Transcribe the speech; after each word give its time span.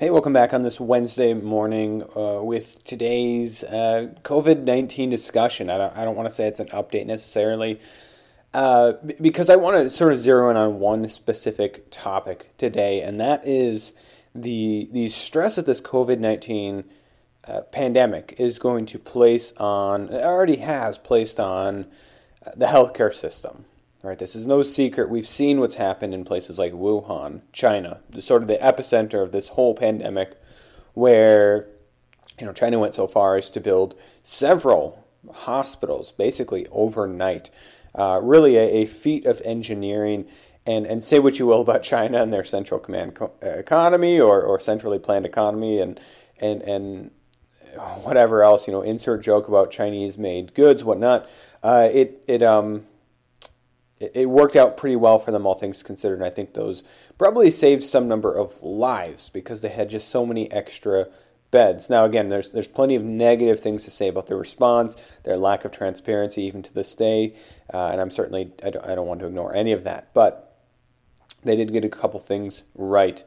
Hey, 0.00 0.10
welcome 0.10 0.32
back 0.32 0.54
on 0.54 0.62
this 0.62 0.78
Wednesday 0.78 1.34
morning 1.34 2.04
uh, 2.14 2.40
with 2.40 2.84
today's 2.84 3.64
uh, 3.64 4.14
COVID 4.22 4.62
19 4.62 5.10
discussion. 5.10 5.68
I 5.68 5.76
don't, 5.76 5.96
I 5.96 6.04
don't 6.04 6.14
want 6.14 6.28
to 6.28 6.34
say 6.36 6.46
it's 6.46 6.60
an 6.60 6.68
update 6.68 7.06
necessarily 7.06 7.80
uh, 8.54 8.92
because 9.20 9.50
I 9.50 9.56
want 9.56 9.76
to 9.82 9.90
sort 9.90 10.12
of 10.12 10.20
zero 10.20 10.50
in 10.50 10.56
on 10.56 10.78
one 10.78 11.08
specific 11.08 11.90
topic 11.90 12.56
today, 12.58 13.02
and 13.02 13.18
that 13.18 13.44
is 13.44 13.96
the, 14.32 14.88
the 14.92 15.08
stress 15.08 15.56
that 15.56 15.66
this 15.66 15.80
COVID 15.80 16.20
19 16.20 16.84
uh, 17.48 17.62
pandemic 17.62 18.36
is 18.38 18.60
going 18.60 18.86
to 18.86 19.00
place 19.00 19.52
on, 19.56 20.10
it 20.10 20.22
already 20.22 20.58
has 20.58 20.96
placed 20.96 21.40
on 21.40 21.86
uh, 22.46 22.52
the 22.54 22.66
healthcare 22.66 23.12
system. 23.12 23.64
Right, 24.02 24.18
this 24.18 24.36
is 24.36 24.46
no 24.46 24.62
secret. 24.62 25.10
We've 25.10 25.26
seen 25.26 25.58
what's 25.58 25.74
happened 25.74 26.14
in 26.14 26.24
places 26.24 26.56
like 26.56 26.72
Wuhan, 26.72 27.40
China, 27.52 27.98
sort 28.20 28.42
of 28.42 28.48
the 28.48 28.58
epicenter 28.58 29.24
of 29.24 29.32
this 29.32 29.48
whole 29.48 29.74
pandemic, 29.74 30.40
where 30.94 31.66
you 32.38 32.46
know 32.46 32.52
China 32.52 32.78
went 32.78 32.94
so 32.94 33.08
far 33.08 33.36
as 33.36 33.50
to 33.50 33.60
build 33.60 33.96
several 34.22 35.04
hospitals 35.32 36.12
basically 36.12 36.68
overnight. 36.70 37.50
Uh, 37.92 38.20
really, 38.22 38.56
a, 38.56 38.82
a, 38.82 38.86
feat 38.86 39.26
of 39.26 39.42
engineering. 39.44 40.26
And, 40.66 40.84
and 40.84 41.02
say 41.02 41.18
what 41.18 41.38
you 41.38 41.46
will 41.46 41.62
about 41.62 41.82
China 41.82 42.22
and 42.22 42.30
their 42.30 42.44
central 42.44 42.78
command 42.78 43.14
co- 43.14 43.32
economy 43.40 44.20
or, 44.20 44.42
or 44.42 44.60
centrally 44.60 44.98
planned 44.98 45.24
economy 45.24 45.80
and 45.80 45.98
and 46.40 46.60
and 46.60 47.10
whatever 48.02 48.42
else 48.42 48.66
you 48.66 48.72
know 48.74 48.82
insert 48.82 49.22
joke 49.22 49.48
about 49.48 49.70
Chinese 49.70 50.18
made 50.18 50.52
goods 50.52 50.84
whatnot. 50.84 51.26
Uh, 51.62 51.88
it 51.90 52.22
it 52.26 52.42
um 52.42 52.84
it, 54.00 54.26
worked 54.26 54.56
out 54.56 54.76
pretty 54.76 54.96
well 54.96 55.18
for 55.18 55.30
them, 55.30 55.46
all 55.46 55.54
things 55.54 55.82
considered. 55.82 56.16
And 56.16 56.24
I 56.24 56.30
think 56.30 56.54
those 56.54 56.82
probably 57.16 57.50
saved 57.50 57.82
some 57.82 58.08
number 58.08 58.32
of 58.32 58.62
lives 58.62 59.28
because 59.28 59.60
they 59.60 59.68
had 59.68 59.90
just 59.90 60.08
so 60.08 60.24
many 60.24 60.50
extra 60.52 61.08
beds. 61.50 61.88
Now, 61.88 62.04
again, 62.04 62.28
there's 62.28 62.50
there's 62.50 62.68
plenty 62.68 62.94
of 62.94 63.02
negative 63.02 63.60
things 63.60 63.84
to 63.84 63.90
say 63.90 64.08
about 64.08 64.26
their 64.26 64.36
response, 64.36 64.96
their 65.24 65.36
lack 65.36 65.64
of 65.64 65.72
transparency, 65.72 66.42
even 66.42 66.62
to 66.62 66.72
this 66.72 66.94
day, 66.94 67.34
uh, 67.72 67.88
and 67.88 68.00
I'm 68.00 68.10
certainly 68.10 68.52
I 68.64 68.70
don't, 68.70 68.86
I 68.86 68.94
don't 68.94 69.06
want 69.06 69.20
to 69.20 69.26
ignore 69.26 69.54
any 69.54 69.72
of 69.72 69.84
that. 69.84 70.12
But 70.14 70.56
they 71.44 71.56
did 71.56 71.72
get 71.72 71.84
a 71.84 71.88
couple 71.88 72.20
things 72.20 72.64
right. 72.74 73.22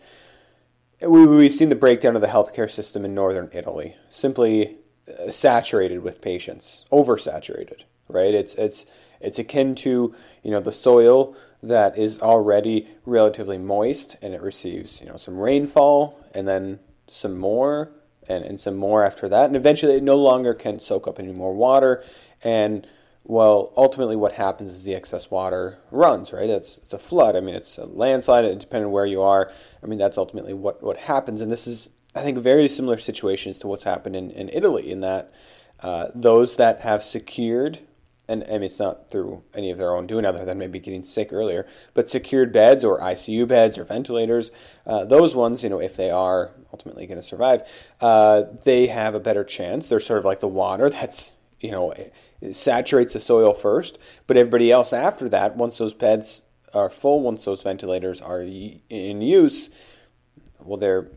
We, 1.02 1.26
we've 1.26 1.52
seen 1.52 1.70
the 1.70 1.76
breakdown 1.76 2.16
of 2.16 2.22
the 2.22 2.28
healthcare 2.28 2.70
system 2.70 3.04
in 3.04 3.16
northern 3.16 3.50
Italy, 3.54 3.96
simply 4.10 4.78
uh, 5.08 5.32
saturated 5.32 6.04
with 6.04 6.22
patients, 6.22 6.86
oversaturated 6.92 7.86
right? 8.12 8.34
It's 8.34 8.56
it's 8.56 8.86
it's 9.24 9.40
akin 9.40 9.76
to 9.76 10.16
you 10.44 10.52
know 10.52 10.60
the 10.60 10.72
soil 10.72 11.36
that 11.64 11.98
is 11.98 12.22
already 12.22 12.88
relatively 13.06 13.58
moist 13.58 14.16
and 14.22 14.34
it 14.34 14.42
receives 14.42 15.00
you 15.02 15.08
know 15.08 15.18
some 15.18 15.38
rainfall 15.38 16.20
and 16.34 16.48
then 16.48 16.80
some 17.08 17.38
more 17.38 17.92
and, 18.28 18.44
and 18.46 18.60
some 18.60 18.76
more 18.76 19.04
after 19.04 19.28
that. 19.30 19.46
And 19.46 19.56
eventually 19.56 19.96
it 19.96 20.04
no 20.04 20.16
longer 20.16 20.54
can 20.54 20.80
soak 20.80 21.08
up 21.08 21.20
any 21.20 21.34
more 21.34 21.54
water. 21.54 22.04
And 22.44 22.88
well 23.24 23.72
ultimately 23.78 24.16
what 24.16 24.34
happens 24.34 24.72
is 24.72 24.84
the 24.84 24.96
excess 24.96 25.30
water 25.30 25.78
runs 25.92 26.34
right? 26.34 26.50
It's, 26.50 26.80
it's 26.80 26.94
a 26.94 27.00
flood. 27.00 27.36
I 27.36 27.42
mean 27.42 27.56
it's 27.56 27.78
a 27.78 27.86
landslide 27.86 28.60
depending 28.60 28.88
on 28.88 28.92
where 28.92 29.06
you 29.06 29.22
are. 29.22 29.52
I 29.84 29.86
mean 29.86 30.00
that's 30.00 30.18
ultimately 30.18 30.54
what, 30.54 30.82
what 30.82 30.98
happens. 30.98 31.42
And 31.42 31.52
this 31.52 31.68
is 31.68 31.90
i 32.16 32.22
think 32.22 32.38
very 32.38 32.68
similar 32.68 32.98
situations 32.98 33.58
to 33.58 33.68
what's 33.68 33.86
happened 33.86 34.16
in, 34.16 34.32
in 34.32 34.50
italy 34.50 34.92
in 34.92 35.00
that 35.00 35.34
uh, 35.82 36.08
those 36.14 36.58
that 36.58 36.82
have 36.82 37.02
secured 37.02 37.80
and 38.28 38.44
I 38.46 38.54
mean, 38.54 38.64
it's 38.64 38.80
not 38.80 39.10
through 39.10 39.44
any 39.54 39.72
of 39.72 39.78
their 39.78 39.96
own 39.96 40.08
doing 40.08 40.26
other 40.26 40.46
than 40.46 40.58
maybe 40.58 40.80
getting 40.80 41.04
sick 41.04 41.34
earlier, 41.34 41.68
but 41.94 42.10
secured 42.10 42.52
beds 42.52 42.84
or 42.84 43.00
ICU 43.00 43.48
beds 43.48 43.78
or 43.78 43.84
ventilators, 43.84 44.52
uh, 44.86 45.04
those 45.04 45.36
ones, 45.36 45.64
you 45.64 45.70
know, 45.70 45.82
if 45.82 45.96
they 45.96 46.10
are 46.10 46.52
ultimately 46.72 47.08
going 47.08 47.20
to 47.20 47.26
survive, 47.26 47.62
uh, 48.00 48.44
they 48.64 48.88
have 48.88 49.16
a 49.16 49.20
better 49.20 49.44
chance. 49.44 49.88
They're 49.88 50.00
sort 50.00 50.20
of 50.20 50.26
like 50.26 50.40
the 50.40 50.48
water 50.48 50.90
that's, 50.90 51.36
you 51.60 51.72
know, 51.72 51.94
saturates 52.52 53.14
the 53.14 53.20
soil 53.20 53.54
first, 53.54 54.00
but 54.28 54.38
everybody 54.38 54.72
else 54.72 54.94
after 54.94 55.28
that, 55.30 55.58
once 55.58 55.78
those 55.78 55.94
beds 55.94 56.44
are 56.74 56.90
full, 56.90 57.22
once 57.22 57.46
those 57.46 57.64
ventilators 57.64 58.22
are 58.22 58.42
in 58.42 59.22
use, 59.22 59.70
well, 60.60 60.78
they're 60.78 61.10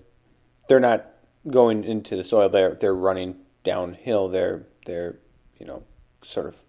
they're 0.69 0.81
not 0.81 1.06
going 1.47 1.84
into 1.84 2.16
the 2.16 2.25
soil. 2.25 2.48
They're 2.48 2.75
they're 2.75 2.94
running 2.94 3.36
downhill. 3.62 4.28
They're 4.28 4.66
they're 4.86 5.19
you 5.59 5.66
know 5.66 5.84
sort 6.22 6.47
of 6.47 6.62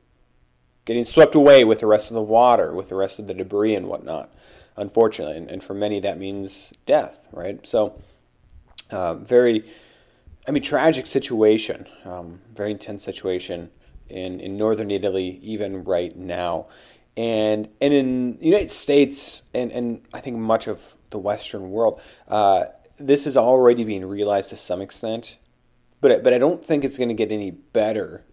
getting 0.86 1.04
swept 1.04 1.36
away 1.36 1.64
with 1.64 1.80
the 1.80 1.88
rest 1.88 2.10
of 2.10 2.16
the 2.16 2.22
water, 2.22 2.72
with 2.72 2.90
the 2.90 2.96
rest 2.96 3.20
of 3.20 3.28
the 3.28 3.34
debris 3.34 3.76
and 3.76 3.88
whatnot, 3.88 4.32
unfortunately. 4.78 5.38
And, 5.38 5.50
and 5.50 5.64
for 5.64 5.74
many, 5.74 6.00
that 6.00 6.18
means 6.18 6.74
death, 6.86 7.28
right? 7.32 7.66
So, 7.66 8.02
uh, 8.92 9.16
very, 9.16 9.66
I 10.48 10.52
mean, 10.52 10.64
tragic 10.64 11.08
situation, 11.08 11.88
um, 12.06 12.40
very 12.54 12.72
intense 12.72 13.04
situation 13.04 13.72
in, 14.10 14.40
in 14.40 14.58
northern 14.58 14.92
Italy, 14.92 15.40
even 15.42 15.84
right 15.84 16.16
now. 16.16 16.68
And, 17.18 17.70
and 17.82 17.94
in 17.94 18.38
the 18.38 18.46
United 18.46 18.70
States, 18.70 19.44
and, 19.54 19.72
and 19.72 20.02
I 20.14 20.20
think 20.20 20.38
much 20.38 20.68
of 20.68 20.98
the 21.10 21.18
Western 21.18 21.72
world, 21.72 22.02
uh, 22.28 22.66
this 22.98 23.26
is 23.26 23.36
already 23.36 23.84
being 23.84 24.06
realized 24.06 24.50
to 24.52 24.58
some 24.58 24.82
extent, 24.82 25.38
but, 26.02 26.24
but 26.24 26.34
I 26.34 26.38
don't 26.38 26.64
think 26.64 26.84
it's 26.84 26.98
going 26.98 27.10
to 27.10 27.16
get 27.16 27.32
any 27.32 27.52
better 27.52 28.24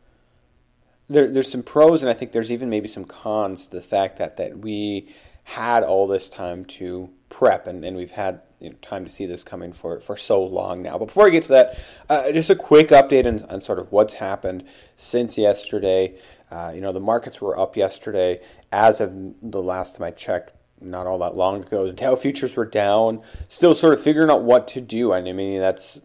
there, 1.13 1.29
there's 1.29 1.51
some 1.51 1.63
pros, 1.63 2.03
and 2.03 2.11
I 2.11 2.15
think 2.15 2.33
there's 2.33 2.51
even 2.51 2.71
maybe 2.71 2.89
some 2.89 3.05
cons 3.05 3.67
to 3.67 3.77
the 3.77 3.83
fact 3.83 4.19
that 4.19 4.37
that 4.37 4.59
we 4.59 5.09
had 5.45 5.83
all 5.83 6.07
this 6.07 6.29
time 6.29 6.65
to 6.65 7.11
prep, 7.29 7.67
and, 7.67 7.85
and 7.85 7.97
we've 7.97 8.13
had 8.13 8.41
you 8.61 8.71
know, 8.71 8.77
time 8.81 9.05
to 9.05 9.11
see 9.11 9.27
this 9.27 9.43
coming 9.43 9.73
for, 9.73 9.99
for 9.99 10.17
so 10.17 10.43
long 10.43 10.83
now. 10.83 10.97
But 10.97 11.07
before 11.07 11.27
I 11.27 11.31
get 11.31 11.43
to 11.45 11.49
that, 11.49 11.79
uh, 12.09 12.31
just 12.31 12.49
a 12.49 12.55
quick 12.55 12.89
update 12.89 13.27
on, 13.27 13.43
on, 13.51 13.61
sort 13.61 13.81
of 13.81 13.91
what's 13.91 14.15
happened 14.15 14.65
since 14.97 15.37
yesterday. 15.37 16.17
Uh, 16.51 16.71
you 16.73 16.81
know, 16.81 16.93
the 16.93 17.01
markets 17.01 17.41
were 17.41 17.59
up 17.59 17.77
yesterday. 17.77 18.41
As 18.71 19.01
of 19.01 19.13
the 19.43 19.63
last 19.63 19.97
time 19.97 20.07
I 20.07 20.13
checked, 20.13 20.53
not 20.81 21.07
all 21.07 21.19
that 21.19 21.37
long 21.37 21.63
ago, 21.65 21.87
the 21.87 21.93
Dow 21.93 22.15
futures 22.15 22.55
were 22.55 22.65
down. 22.65 23.23
Still 23.49 23.75
sort 23.75 23.95
of 23.95 24.01
figuring 24.01 24.31
out 24.31 24.43
what 24.43 24.69
to 24.69 24.81
do. 24.81 25.13
I 25.13 25.21
mean, 25.23 25.59
that's 25.59 26.03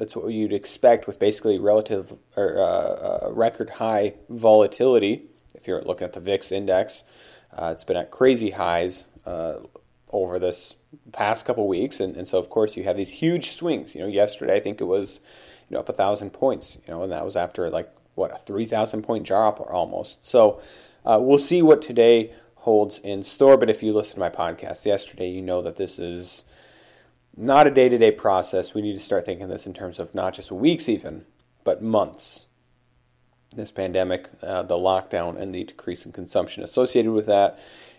that's 0.00 0.16
what 0.16 0.32
you'd 0.32 0.52
expect 0.52 1.06
with 1.06 1.18
basically 1.18 1.58
relative 1.58 2.14
or 2.34 2.58
uh, 2.58 3.26
uh, 3.26 3.32
record 3.32 3.70
high 3.70 4.14
volatility. 4.30 5.26
If 5.54 5.68
you're 5.68 5.82
looking 5.82 6.06
at 6.06 6.14
the 6.14 6.20
VIX 6.20 6.50
index, 6.52 7.04
uh, 7.52 7.68
it's 7.72 7.84
been 7.84 7.98
at 7.98 8.10
crazy 8.10 8.50
highs 8.50 9.08
uh, 9.26 9.56
over 10.10 10.38
this 10.38 10.76
past 11.12 11.44
couple 11.44 11.68
weeks, 11.68 12.00
and, 12.00 12.16
and 12.16 12.26
so 12.26 12.38
of 12.38 12.48
course 12.48 12.78
you 12.78 12.84
have 12.84 12.96
these 12.96 13.10
huge 13.10 13.50
swings. 13.50 13.94
You 13.94 14.00
know, 14.00 14.06
yesterday 14.06 14.56
I 14.56 14.60
think 14.60 14.80
it 14.80 14.84
was 14.84 15.20
you 15.68 15.74
know 15.74 15.80
up 15.80 15.88
a 15.90 15.92
thousand 15.92 16.30
points. 16.30 16.78
You 16.86 16.94
know, 16.94 17.02
and 17.02 17.12
that 17.12 17.22
was 17.22 17.36
after 17.36 17.68
like 17.68 17.92
what 18.14 18.32
a 18.34 18.38
three 18.38 18.64
thousand 18.64 19.02
point 19.02 19.26
drop 19.26 19.60
or 19.60 19.70
almost. 19.70 20.26
So 20.26 20.62
uh, 21.04 21.18
we'll 21.20 21.38
see 21.38 21.60
what 21.60 21.82
today 21.82 22.32
holds 22.54 22.98
in 23.00 23.22
store. 23.22 23.58
But 23.58 23.68
if 23.68 23.82
you 23.82 23.92
listen 23.92 24.14
to 24.14 24.20
my 24.20 24.30
podcast 24.30 24.86
yesterday, 24.86 25.28
you 25.28 25.42
know 25.42 25.60
that 25.60 25.76
this 25.76 25.98
is 25.98 26.46
not 27.36 27.66
a 27.66 27.70
day 27.70 27.88
to 27.88 27.98
day 27.98 28.10
process. 28.10 28.74
We 28.74 28.82
need 28.82 28.94
to 28.94 29.00
start 29.00 29.24
thinking 29.24 29.48
this 29.48 29.66
in 29.66 29.74
terms 29.74 29.98
of 29.98 30.14
not 30.14 30.34
just 30.34 30.50
weeks, 30.50 30.88
even, 30.88 31.24
but 31.64 31.82
months. 31.82 32.46
This 33.54 33.72
pandemic, 33.72 34.28
uh, 34.42 34.62
the 34.62 34.76
lockdown, 34.76 35.40
and 35.40 35.54
the 35.54 35.64
decrease 35.64 36.06
in 36.06 36.12
consumption 36.12 36.62
associated 36.62 37.10
with 37.12 37.26
that. 37.26 37.58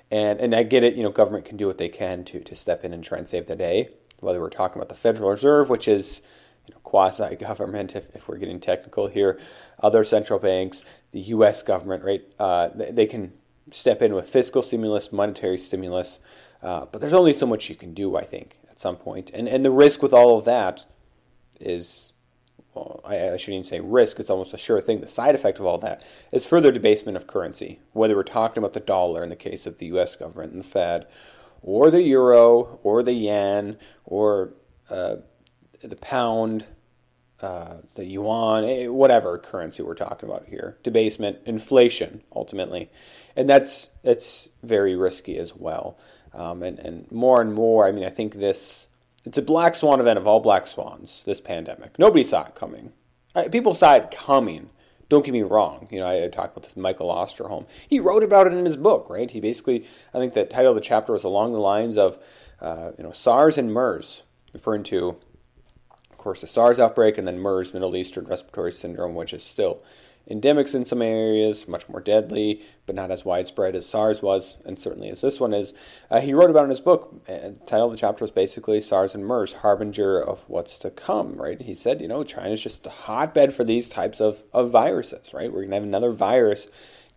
And, 0.09 0.39
and 0.39 0.55
I 0.55 0.63
get 0.63 0.83
it, 0.83 0.95
you 0.95 1.03
know, 1.03 1.09
government 1.09 1.45
can 1.45 1.57
do 1.57 1.67
what 1.67 1.77
they 1.77 1.89
can 1.89 2.23
to, 2.25 2.39
to 2.41 2.55
step 2.55 2.83
in 2.83 2.93
and 2.93 3.03
try 3.03 3.17
and 3.17 3.27
save 3.27 3.47
the 3.47 3.55
day, 3.55 3.89
whether 4.19 4.39
we're 4.39 4.49
talking 4.49 4.77
about 4.77 4.89
the 4.89 4.95
Federal 4.95 5.29
Reserve, 5.29 5.69
which 5.69 5.87
is 5.87 6.21
you 6.67 6.73
know, 6.73 6.79
quasi 6.83 7.35
government, 7.35 7.95
if, 7.95 8.13
if 8.15 8.27
we're 8.27 8.37
getting 8.37 8.59
technical 8.59 9.07
here, 9.07 9.39
other 9.79 10.03
central 10.03 10.39
banks, 10.39 10.85
the 11.11 11.21
U.S. 11.21 11.63
government, 11.63 12.03
right? 12.03 12.23
Uh, 12.39 12.69
they, 12.69 12.91
they, 12.91 13.05
can 13.05 13.33
step 13.71 14.01
in 14.01 14.13
with 14.13 14.29
fiscal 14.29 14.61
stimulus, 14.61 15.11
monetary 15.11 15.57
stimulus, 15.57 16.19
uh, 16.61 16.85
but 16.85 16.99
there's 17.01 17.13
only 17.13 17.33
so 17.33 17.45
much 17.45 17.69
you 17.69 17.75
can 17.75 17.93
do, 17.93 18.15
I 18.15 18.23
think 18.23 18.57
some 18.81 18.97
point. 18.97 19.31
And 19.33 19.47
and 19.47 19.63
the 19.63 19.71
risk 19.71 20.01
with 20.01 20.13
all 20.13 20.37
of 20.37 20.45
that 20.45 20.85
is, 21.59 22.13
well, 22.73 23.01
I, 23.05 23.31
I 23.31 23.37
shouldn't 23.37 23.55
even 23.55 23.63
say 23.63 23.79
risk. 23.79 24.19
It's 24.19 24.29
almost 24.29 24.53
a 24.53 24.57
sure 24.57 24.81
thing. 24.81 25.01
The 25.01 25.07
side 25.07 25.35
effect 25.35 25.59
of 25.59 25.65
all 25.65 25.77
that 25.79 26.03
is 26.33 26.45
further 26.45 26.71
debasement 26.71 27.15
of 27.15 27.27
currency. 27.27 27.79
Whether 27.93 28.15
we're 28.15 28.23
talking 28.23 28.57
about 28.57 28.73
the 28.73 28.79
dollar 28.79 29.23
in 29.23 29.29
the 29.29 29.35
case 29.35 29.65
of 29.65 29.77
the 29.77 29.85
U.S. 29.87 30.15
government 30.15 30.53
and 30.53 30.61
the 30.61 30.67
Fed, 30.67 31.07
or 31.61 31.91
the 31.91 32.01
euro, 32.01 32.79
or 32.83 33.03
the 33.03 33.13
yen, 33.13 33.77
or 34.03 34.53
uh, 34.89 35.17
the 35.81 35.95
pound. 35.95 36.65
Uh, 37.41 37.77
the 37.95 38.05
yuan, 38.05 38.63
eh, 38.63 38.85
whatever 38.85 39.35
currency 39.35 39.81
we're 39.81 39.95
talking 39.95 40.29
about 40.29 40.45
here, 40.45 40.77
debasement, 40.83 41.39
inflation, 41.43 42.21
ultimately, 42.35 42.87
and 43.35 43.49
that's 43.49 43.89
that's 44.03 44.49
very 44.61 44.95
risky 44.95 45.39
as 45.39 45.55
well. 45.55 45.97
Um, 46.33 46.63
and, 46.63 46.79
and 46.79 47.11
more 47.11 47.41
and 47.41 47.53
more, 47.53 47.87
I 47.87 47.91
mean, 47.91 48.05
I 48.05 48.09
think 48.09 48.35
this, 48.35 48.87
it's 49.25 49.37
a 49.37 49.41
black 49.41 49.75
swan 49.75 49.99
event 49.99 50.17
of 50.17 50.27
all 50.27 50.39
black 50.39 50.65
swans, 50.65 51.23
this 51.25 51.41
pandemic. 51.41 51.99
Nobody 51.99 52.23
saw 52.23 52.45
it 52.45 52.55
coming. 52.55 52.93
People 53.51 53.73
saw 53.73 53.95
it 53.95 54.11
coming. 54.11 54.69
Don't 55.09 55.25
get 55.25 55.33
me 55.33 55.41
wrong. 55.41 55.87
You 55.91 55.99
know, 55.99 56.05
I, 56.05 56.23
I 56.23 56.27
talked 56.29 56.55
about 56.55 56.63
this 56.63 56.77
Michael 56.77 57.09
Osterholm. 57.09 57.67
He 57.87 57.99
wrote 57.99 58.23
about 58.23 58.47
it 58.47 58.53
in 58.53 58.63
his 58.63 58.77
book, 58.77 59.07
right? 59.09 59.29
He 59.29 59.41
basically, 59.41 59.85
I 60.13 60.19
think 60.19 60.33
the 60.33 60.45
title 60.45 60.71
of 60.71 60.75
the 60.75 60.81
chapter 60.81 61.11
was 61.11 61.25
along 61.25 61.51
the 61.51 61.59
lines 61.59 61.97
of, 61.97 62.17
uh, 62.61 62.91
you 62.97 63.03
know, 63.03 63.11
SARS 63.11 63.57
and 63.57 63.73
MERS, 63.73 64.23
referring 64.53 64.83
to 64.83 65.17
course, 66.21 66.41
the 66.41 66.47
SARS 66.47 66.79
outbreak, 66.79 67.17
and 67.17 67.27
then 67.27 67.39
MERS, 67.39 67.73
Middle 67.73 67.95
Eastern 67.95 68.25
Respiratory 68.25 68.71
Syndrome, 68.71 69.15
which 69.15 69.33
is 69.33 69.43
still 69.43 69.81
endemics 70.29 70.75
in 70.75 70.85
some 70.85 71.01
areas, 71.01 71.67
much 71.67 71.89
more 71.89 71.99
deadly, 71.99 72.61
but 72.85 72.95
not 72.95 73.11
as 73.11 73.25
widespread 73.25 73.75
as 73.75 73.85
SARS 73.85 74.21
was, 74.21 74.57
and 74.65 74.77
certainly 74.79 75.09
as 75.09 75.21
this 75.21 75.39
one 75.39 75.53
is. 75.53 75.73
Uh, 76.09 76.21
he 76.21 76.33
wrote 76.33 76.49
about 76.49 76.65
in 76.65 76.69
his 76.69 76.81
book. 76.81 77.21
Uh, 77.27 77.51
title 77.65 77.87
of 77.87 77.91
the 77.91 77.97
chapter 77.97 78.23
was 78.23 78.31
basically 78.31 78.81
SARS 78.81 79.15
and 79.15 79.25
MERS, 79.25 79.53
harbinger 79.53 80.21
of 80.21 80.47
what's 80.47 80.77
to 80.79 80.89
come, 80.91 81.35
right? 81.35 81.61
He 81.61 81.73
said, 81.73 82.01
you 82.01 82.07
know, 82.07 82.23
China's 82.23 82.63
just 82.63 82.85
a 82.85 82.91
hotbed 82.91 83.53
for 83.53 83.63
these 83.63 83.89
types 83.89 84.21
of, 84.21 84.43
of 84.53 84.69
viruses, 84.69 85.33
right? 85.33 85.51
We're 85.51 85.61
going 85.61 85.71
to 85.71 85.75
have 85.75 85.83
another 85.83 86.11
virus 86.11 86.67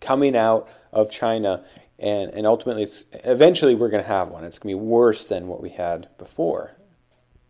coming 0.00 0.37
out 0.37 0.69
of 0.93 1.11
China, 1.11 1.65
and, 1.99 2.31
and 2.31 2.47
ultimately, 2.47 2.87
eventually, 3.25 3.75
we're 3.75 3.91
going 3.91 4.03
to 4.03 4.09
have 4.09 4.29
one. 4.29 4.45
It's 4.45 4.59
going 4.59 4.75
to 4.75 4.81
be 4.81 4.85
worse 4.87 5.25
than 5.25 5.47
what 5.47 5.62
we 5.62 5.71
had 5.71 6.09
before, 6.19 6.77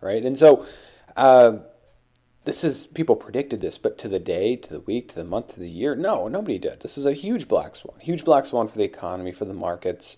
right? 0.01 0.23
And 0.25 0.37
so, 0.37 0.67
uh, 1.17 1.59
this 2.45 2.63
is 2.63 2.87
people 2.89 3.17
predicted 3.17 3.61
this, 3.61 3.79
but 3.79 3.97
to 3.99 4.09
the 4.09 4.19
day, 4.19 4.57
to 4.57 4.71
the 4.71 4.81
week, 4.81 5.09
to 5.09 5.15
the 5.15 5.25
month, 5.25 5.55
to 5.55 5.61
the 5.61 5.69
year, 5.69 5.95
no, 5.95 6.29
nobody 6.29 6.59
did. 6.59 6.81
This 6.81 6.99
is 6.99 7.07
a 7.07 7.15
huge 7.15 7.49
black 7.49 7.75
swan, 7.75 7.99
huge 8.01 8.25
black 8.25 8.45
swan 8.45 8.69
for 8.69 8.77
the 8.77 8.85
economy, 8.85 9.33
for 9.33 9.47
the 9.47 9.55
markets, 9.55 10.17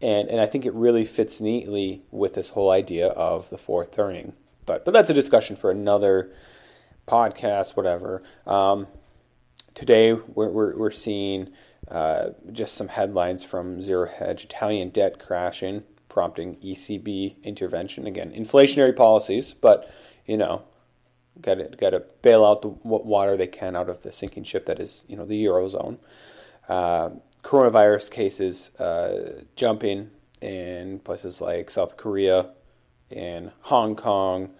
and 0.00 0.28
and 0.28 0.40
I 0.40 0.46
think 0.46 0.64
it 0.64 0.74
really 0.74 1.04
fits 1.04 1.40
neatly 1.40 2.02
with 2.10 2.34
this 2.34 2.50
whole 2.50 2.70
idea 2.70 3.08
of 3.08 3.50
the 3.50 3.58
fourth 3.58 3.90
turning. 3.90 4.34
But 4.66 4.84
but 4.84 4.94
that's 4.94 5.10
a 5.10 5.14
discussion 5.14 5.56
for 5.56 5.70
another 5.70 6.30
podcast, 7.06 7.76
whatever. 7.76 8.22
Um, 8.46 8.86
today 9.74 10.12
we're 10.12 10.50
we're, 10.50 10.76
we're 10.76 10.90
seeing 10.92 11.50
uh, 11.90 12.30
just 12.52 12.74
some 12.74 12.88
headlines 12.88 13.44
from 13.44 13.82
Zero 13.82 14.06
Hedge: 14.06 14.44
Italian 14.44 14.90
debt 14.90 15.18
crashing, 15.18 15.82
prompting 16.08 16.56
ECB 16.56 17.42
intervention. 17.42 18.06
Again, 18.06 18.30
inflationary 18.30 18.94
policies, 18.94 19.52
but 19.52 19.90
you 20.26 20.36
know 20.36 20.62
got 21.40 21.54
to 21.54 21.64
got 21.64 21.90
to 21.90 22.02
bail 22.22 22.44
out 22.44 22.62
the 22.62 22.68
water 22.68 23.36
they 23.36 23.46
can 23.46 23.76
out 23.76 23.88
of 23.88 24.02
the 24.02 24.12
sinking 24.12 24.44
ship 24.44 24.66
that 24.66 24.78
is 24.78 25.04
you 25.08 25.16
know 25.16 25.24
the 25.24 25.44
eurozone. 25.44 25.98
Uh, 26.68 27.10
coronavirus 27.42 28.10
cases 28.10 28.74
uh, 28.76 29.42
jumping 29.56 30.10
in 30.40 30.98
places 31.00 31.40
like 31.40 31.70
South 31.70 31.96
Korea, 31.96 32.50
in 33.10 33.52
Hong 33.62 33.96
Kong, 33.96 34.50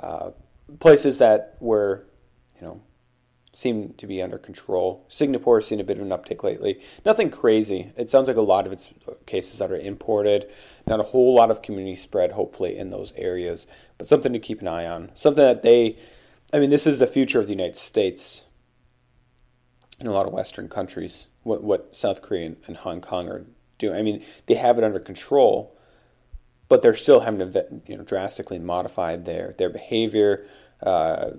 uh, 0.00 0.30
places 0.78 1.18
that 1.18 1.56
were 1.60 2.06
you 2.60 2.66
know 2.66 2.80
seem 3.54 3.94
to 3.94 4.06
be 4.06 4.20
under 4.20 4.38
control. 4.38 5.04
Singapore 5.08 5.58
has 5.58 5.66
seen 5.66 5.80
a 5.80 5.84
bit 5.84 5.98
of 5.98 6.04
an 6.04 6.10
uptick 6.10 6.42
lately. 6.42 6.80
Nothing 7.04 7.30
crazy. 7.30 7.92
It 7.96 8.10
sounds 8.10 8.28
like 8.28 8.36
a 8.36 8.42
lot 8.42 8.66
of 8.66 8.72
its 8.72 8.90
cases 9.26 9.58
that 9.60 9.70
are 9.70 9.76
imported. 9.76 10.50
Not 10.86 11.00
a 11.00 11.04
whole 11.04 11.34
lot 11.34 11.50
of 11.50 11.62
community 11.62 11.96
spread, 11.96 12.32
hopefully, 12.32 12.76
in 12.76 12.90
those 12.90 13.12
areas, 13.16 13.66
but 13.96 14.08
something 14.08 14.32
to 14.32 14.38
keep 14.38 14.60
an 14.60 14.68
eye 14.68 14.86
on. 14.86 15.10
Something 15.14 15.44
that 15.44 15.62
they 15.62 15.96
I 16.54 16.60
mean, 16.60 16.70
this 16.70 16.86
is 16.86 17.00
the 17.00 17.08
future 17.08 17.40
of 17.40 17.46
the 17.46 17.52
United 17.52 17.76
States 17.76 18.46
in 19.98 20.06
a 20.06 20.12
lot 20.12 20.26
of 20.26 20.32
Western 20.32 20.68
countries. 20.68 21.26
What 21.42 21.64
what 21.64 21.96
South 21.96 22.22
Korea 22.22 22.54
and 22.68 22.76
Hong 22.76 23.00
Kong 23.00 23.28
are 23.28 23.44
doing. 23.78 23.96
I 23.96 24.02
mean, 24.02 24.24
they 24.46 24.54
have 24.54 24.78
it 24.78 24.84
under 24.84 25.00
control, 25.00 25.76
but 26.68 26.80
they're 26.80 26.94
still 26.94 27.20
having 27.20 27.52
to 27.52 27.82
you 27.88 27.96
know 27.96 28.04
drastically 28.04 28.60
modify 28.60 29.16
their 29.16 29.54
their 29.58 29.68
behavior, 29.68 30.46
uh, 30.82 31.30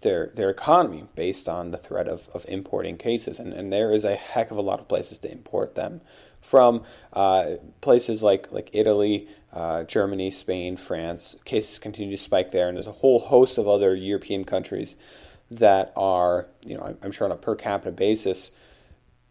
their 0.00 0.32
their 0.34 0.50
economy 0.50 1.06
based 1.14 1.48
on 1.48 1.70
the 1.70 1.78
threat 1.78 2.08
of, 2.08 2.28
of 2.34 2.44
importing 2.48 2.96
cases. 2.96 3.38
And 3.38 3.52
and 3.52 3.72
there 3.72 3.92
is 3.92 4.04
a 4.04 4.14
heck 4.14 4.50
of 4.50 4.56
a 4.56 4.62
lot 4.62 4.80
of 4.80 4.88
places 4.88 5.18
to 5.18 5.30
import 5.30 5.74
them 5.74 6.00
from 6.40 6.82
uh, 7.12 7.56
places 7.80 8.22
like 8.22 8.52
like 8.52 8.70
Italy, 8.72 9.28
uh, 9.52 9.84
Germany, 9.84 10.30
Spain, 10.30 10.76
France. 10.76 11.36
Cases 11.44 11.78
continue 11.78 12.16
to 12.16 12.22
spike 12.22 12.50
there, 12.50 12.68
and 12.68 12.76
there's 12.76 12.86
a 12.86 12.92
whole 12.92 13.20
host 13.20 13.58
of 13.58 13.68
other 13.68 13.94
European 13.94 14.44
countries 14.44 14.96
that 15.50 15.92
are, 15.96 16.48
you 16.64 16.76
know, 16.76 16.96
I'm 17.02 17.12
sure 17.12 17.26
on 17.26 17.32
a 17.32 17.36
per 17.36 17.54
capita 17.54 17.92
basis, 17.92 18.52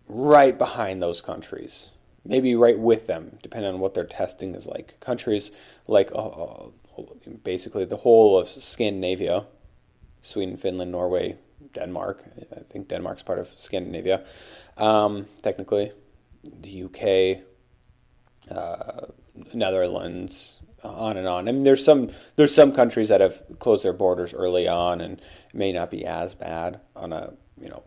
right 0.07 0.57
behind 0.57 1.01
those 1.01 1.19
countries. 1.22 1.92
Maybe 2.24 2.54
right 2.54 2.77
with 2.77 3.07
them, 3.07 3.39
depending 3.42 3.74
on 3.74 3.80
what 3.80 3.95
their 3.95 4.06
testing 4.06 4.54
is 4.54 4.68
like. 4.68 5.00
Countries 5.00 5.51
like 5.88 6.12
uh, 6.12 6.27
uh 6.27 6.68
basically 7.44 7.86
the 7.86 7.98
whole 7.98 8.38
of 8.38 8.48
Scandinavia, 8.48 9.45
Sweden, 10.21 10.57
Finland, 10.57 10.92
Norway, 10.92 11.38
Denmark. 11.74 12.24
I 12.56 12.59
think 12.62 12.88
Denmark's 12.88 13.24
part 13.24 13.39
of 13.39 13.48
Scandinavia, 13.48 14.25
um, 14.77 15.27
technically 15.42 15.92
the 16.44 16.83
UK, 16.83 17.44
uh, 18.50 19.07
Netherlands, 19.53 20.62
on 20.83 21.18
and 21.18 21.27
on. 21.27 21.48
I 21.48 21.51
mean, 21.51 21.63
there's 21.63 21.83
some 21.83 22.09
there's 22.36 22.53
some 22.53 22.71
countries 22.71 23.09
that 23.09 23.21
have 23.21 23.44
closed 23.59 23.83
their 23.83 23.94
borders 23.94 24.33
early 24.33 24.68
on, 24.68 25.01
and 25.01 25.21
may 25.53 25.71
not 25.71 25.92
be 25.92 26.06
as 26.06 26.33
bad 26.33 26.80
on 26.95 27.13
a 27.13 27.33
you 27.59 27.69
know 27.69 27.83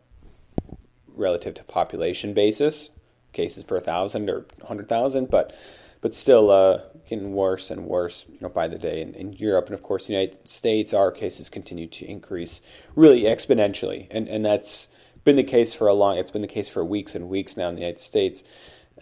relative 1.08 1.54
to 1.54 1.64
population 1.64 2.34
basis, 2.34 2.90
cases 3.32 3.64
per 3.64 3.80
thousand 3.80 4.30
or 4.30 4.46
hundred 4.66 4.88
thousand, 4.88 5.30
but 5.30 5.54
but 6.04 6.14
still 6.14 6.50
uh, 6.50 6.80
getting 7.08 7.32
worse 7.32 7.70
and 7.70 7.86
worse, 7.86 8.26
you 8.28 8.36
know, 8.42 8.50
by 8.50 8.68
the 8.68 8.76
day 8.76 9.00
in, 9.00 9.14
in 9.14 9.32
Europe 9.32 9.64
and 9.64 9.74
of 9.74 9.82
course 9.82 10.06
the 10.06 10.12
United 10.12 10.46
States. 10.46 10.92
Our 10.92 11.10
cases 11.10 11.48
continue 11.48 11.86
to 11.86 12.04
increase 12.04 12.60
really 12.94 13.22
exponentially, 13.22 14.06
and 14.10 14.28
and 14.28 14.44
that's 14.44 14.88
been 15.24 15.36
the 15.36 15.42
case 15.42 15.74
for 15.74 15.88
a 15.88 15.94
long. 15.94 16.18
It's 16.18 16.30
been 16.30 16.42
the 16.42 16.46
case 16.46 16.68
for 16.68 16.84
weeks 16.84 17.14
and 17.14 17.30
weeks 17.30 17.56
now 17.56 17.70
in 17.70 17.76
the 17.76 17.80
United 17.80 18.02
States, 18.02 18.44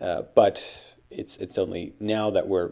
uh, 0.00 0.22
but 0.36 0.94
it's 1.10 1.38
it's 1.38 1.58
only 1.58 1.94
now 1.98 2.30
that 2.30 2.46
we're 2.46 2.70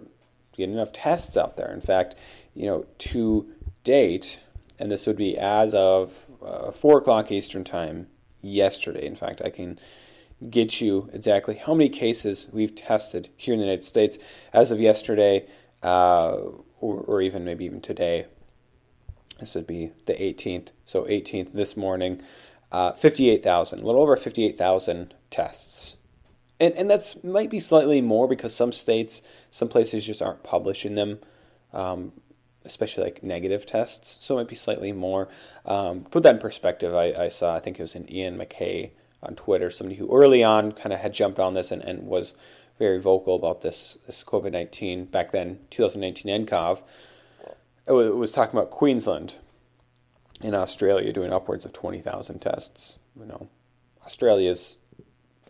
getting 0.57 0.77
enough 0.77 0.93
tests 0.93 1.37
out 1.37 1.57
there. 1.57 1.73
In 1.73 1.81
fact, 1.81 2.15
you 2.55 2.67
know, 2.67 2.87
to 2.99 3.53
date, 3.83 4.39
and 4.79 4.93
this 4.93 5.09
would 5.09 5.17
be 5.17 5.37
as 5.37 5.75
of 5.75 6.27
uh, 6.41 6.71
four 6.71 6.99
o'clock 6.99 7.33
Eastern 7.33 7.65
time 7.65 8.07
yesterday. 8.43 9.07
In 9.07 9.17
fact, 9.17 9.43
I 9.45 9.51
can 9.51 9.81
get 10.49 10.81
you 10.81 11.11
exactly 11.13 11.57
how 11.57 11.75
many 11.75 11.91
cases 11.91 12.49
we've 12.53 12.75
tested 12.75 13.29
here 13.37 13.53
in 13.53 13.61
the 13.61 13.67
United 13.67 13.85
States 13.85 14.19
as 14.53 14.71
of 14.71 14.81
yesterday, 14.81 15.47
uh, 15.83 16.37
or, 16.81 17.01
or 17.01 17.21
even 17.21 17.45
maybe 17.45 17.65
even 17.65 17.81
today. 17.81 18.27
This 19.39 19.55
would 19.55 19.67
be 19.67 19.91
the 20.07 20.15
18th. 20.15 20.69
So 20.85 21.05
18th 21.05 21.53
this 21.53 21.77
morning 21.77 22.23
uh, 22.73 22.93
58,000, 22.93 23.81
a 23.81 23.85
little 23.85 24.01
over 24.01 24.17
58,000 24.17 25.15
tests. 25.31 25.97
And, 26.59 26.75
and 26.75 26.91
that's 26.91 27.23
might 27.25 27.51
be 27.51 27.61
slightly 27.61 28.01
more 28.01 28.29
because 28.29 28.55
some 28.55 28.73
states, 28.73 29.23
some 29.51 29.69
places 29.69 30.05
just 30.05 30.23
aren't 30.23 30.43
publishing 30.43 30.95
them, 30.95 31.19
um, 31.73 32.13
especially 32.65 33.05
like 33.05 33.23
negative 33.23 33.65
tests. 33.65 34.25
So 34.25 34.35
it 34.35 34.43
might 34.43 34.49
be 34.49 34.57
slightly 34.57 34.93
more. 34.93 35.29
Um, 35.65 36.05
put 36.11 36.23
that 36.23 36.35
in 36.35 36.41
perspective, 36.41 36.95
I, 36.95 37.13
I 37.15 37.29
saw, 37.29 37.57
I 37.57 37.61
think 37.61 37.79
it 37.79 37.83
was 37.83 37.95
an 37.95 38.13
Ian 38.13 38.37
MacKay 38.37 38.93
on 39.23 39.35
Twitter, 39.35 39.71
somebody 39.71 39.97
who 39.97 40.15
early 40.15 40.43
on 40.43 40.73
kind 40.73 40.93
of 40.93 41.01
had 41.01 41.13
jumped 41.13 41.39
on 41.39 41.55
this 41.55 41.71
and, 41.71 41.83
and 41.83 42.07
was 42.07 42.35
very 42.79 42.99
vocal 42.99 43.37
about 43.37 43.61
this, 43.61 43.99
this 44.07 44.25
COVID 44.25 44.53
19 44.53 45.05
back 45.05 45.31
then, 45.33 45.61
2019 45.71 46.47
NCOV. 46.47 46.83
It 47.87 47.93
was, 47.93 48.33
talking 48.33 48.59
about 48.59 48.71
Queensland 48.71 49.35
in 50.43 50.55
Australia 50.55 51.13
doing 51.13 51.33
upwards 51.33 51.65
of 51.65 51.73
20,000 51.73 52.39
tests. 52.39 52.99
You 53.19 53.27
know, 53.27 53.49
Australia's, 54.05 54.79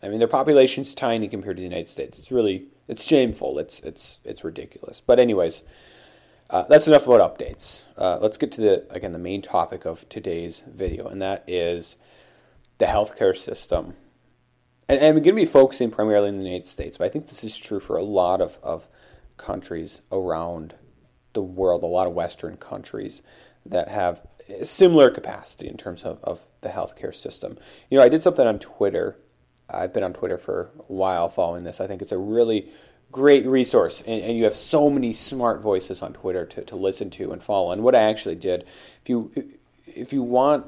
I 0.03 0.09
mean, 0.09 0.19
their 0.19 0.29
population's 0.29 0.95
tiny 0.95 1.29
compared 1.29 1.57
to 1.57 1.61
the 1.61 1.69
United 1.69 1.89
States. 1.89 2.19
It's 2.19 2.33
really, 2.33 2.69
it's 2.89 3.05
shameful. 3.05 3.59
It's, 3.59 3.81
it's, 3.81 4.21
it's 4.25 4.43
ridiculous. 4.43 5.01
But 5.01 5.21
anyways, 5.21 5.63
uh, 6.49 6.65
that's 6.65 6.89
enough 6.89 7.07
about 7.07 7.39
updates. 7.39 7.87
Uh, 7.97 8.19
let's 8.21 8.39
get 8.39 8.51
to 8.53 8.61
the, 8.61 8.87
again, 8.91 9.13
the 9.13 9.19
main 9.19 9.43
topic 9.43 9.85
of 9.85 10.09
today's 10.09 10.65
video, 10.67 11.07
and 11.07 11.23
that 11.23 11.45
is 11.47 11.97
the 12.81 12.87
healthcare 12.87 13.37
system. 13.37 13.95
And, 14.89 14.99
and 14.99 15.07
I'm 15.07 15.15
going 15.23 15.25
to 15.25 15.33
be 15.35 15.47
focusing 15.47 15.93
primarily 15.93 16.31
in 16.31 16.39
the 16.39 16.45
United 16.47 16.67
States, 16.67 16.97
but 16.97 17.05
I 17.05 17.09
think 17.09 17.29
this 17.29 17.45
is 17.45 17.57
true 17.57 17.79
for 17.79 17.97
a 17.97 18.03
lot 18.03 18.41
of, 18.41 18.59
of 18.63 18.89
countries 19.37 20.01
around 20.11 20.75
the 21.35 21.43
world, 21.43 21.85
a 21.85 21.87
lot 21.87 22.09
of 22.09 22.15
Western 22.15 22.57
countries 22.57 23.23
that 23.65 23.89
have 23.89 24.27
similar 24.65 25.11
capacity 25.11 25.69
in 25.69 25.77
terms 25.77 26.03
of, 26.03 26.19
of 26.25 26.41
the 26.63 26.71
healthcare 26.71 27.15
system. 27.15 27.57
You 27.91 27.99
know, 27.99 28.05
I 28.05 28.09
did 28.09 28.23
something 28.23 28.47
on 28.47 28.59
Twitter. 28.59 29.17
I've 29.69 29.93
been 29.93 30.03
on 30.03 30.15
Twitter 30.15 30.39
for 30.39 30.71
a 30.79 30.93
while 30.93 31.29
following 31.29 31.63
this. 31.63 31.81
I 31.81 31.87
think 31.87 32.03
it's 32.03 32.11
a 32.11 32.19
really 32.19 32.69
great 33.13 33.45
resource, 33.47 34.03
and, 34.07 34.23
and 34.23 34.39
you 34.39 34.45
have 34.45 34.57
so 34.57 34.89
many 34.89 35.13
smart 35.13 35.61
voices 35.61 36.01
on 36.01 36.15
Twitter 36.15 36.47
to, 36.47 36.65
to 36.65 36.77
listen 36.77 37.11
to 37.11 37.31
and 37.31 37.43
follow. 37.43 37.73
And 37.73 37.83
what 37.83 37.95
I 37.95 38.03
actually 38.03 38.37
did, 38.37 38.65
if 39.03 39.09
you 39.09 39.31
if 39.87 40.13
you 40.13 40.23
want, 40.23 40.67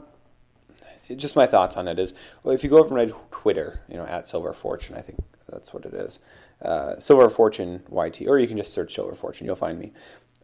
just 1.16 1.37
my 1.37 1.47
thoughts 1.47 1.76
on 1.76 1.88
it 1.88 1.99
is, 1.99 2.14
well, 2.42 2.54
if 2.54 2.64
you 2.64 2.71
go 2.71 2.78
over 2.78 2.95
my 2.95 3.11
Twitter, 3.31 3.81
you 3.88 3.97
know, 3.97 4.04
at 4.04 4.28
Silver 4.28 4.52
Fortune, 4.52 4.97
I 4.97 5.00
think 5.00 5.19
that's 5.49 5.73
what 5.73 5.85
it 5.85 5.95
is, 5.95 6.21
uh, 6.62 6.99
Silver 6.99 7.28
Fortune 7.28 7.83
YT, 7.90 8.23
or 8.26 8.38
you 8.38 8.47
can 8.47 8.57
just 8.57 8.73
search 8.73 8.95
Silver 8.95 9.14
Fortune, 9.14 9.47
you'll 9.47 9.57
find 9.57 9.78
me. 9.78 9.92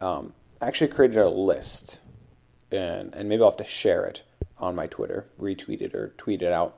Um, 0.01 0.33
I 0.61 0.67
actually 0.67 0.89
created 0.89 1.19
a 1.19 1.29
list 1.29 2.01
and, 2.71 3.15
and 3.15 3.29
maybe 3.29 3.43
I'll 3.43 3.51
have 3.51 3.57
to 3.59 3.65
share 3.65 4.05
it 4.05 4.23
on 4.59 4.75
my 4.75 4.87
Twitter, 4.87 5.27
retweet 5.41 5.81
it 5.81 5.95
or 5.95 6.09
tweet 6.17 6.43
it 6.43 6.53
out. 6.53 6.77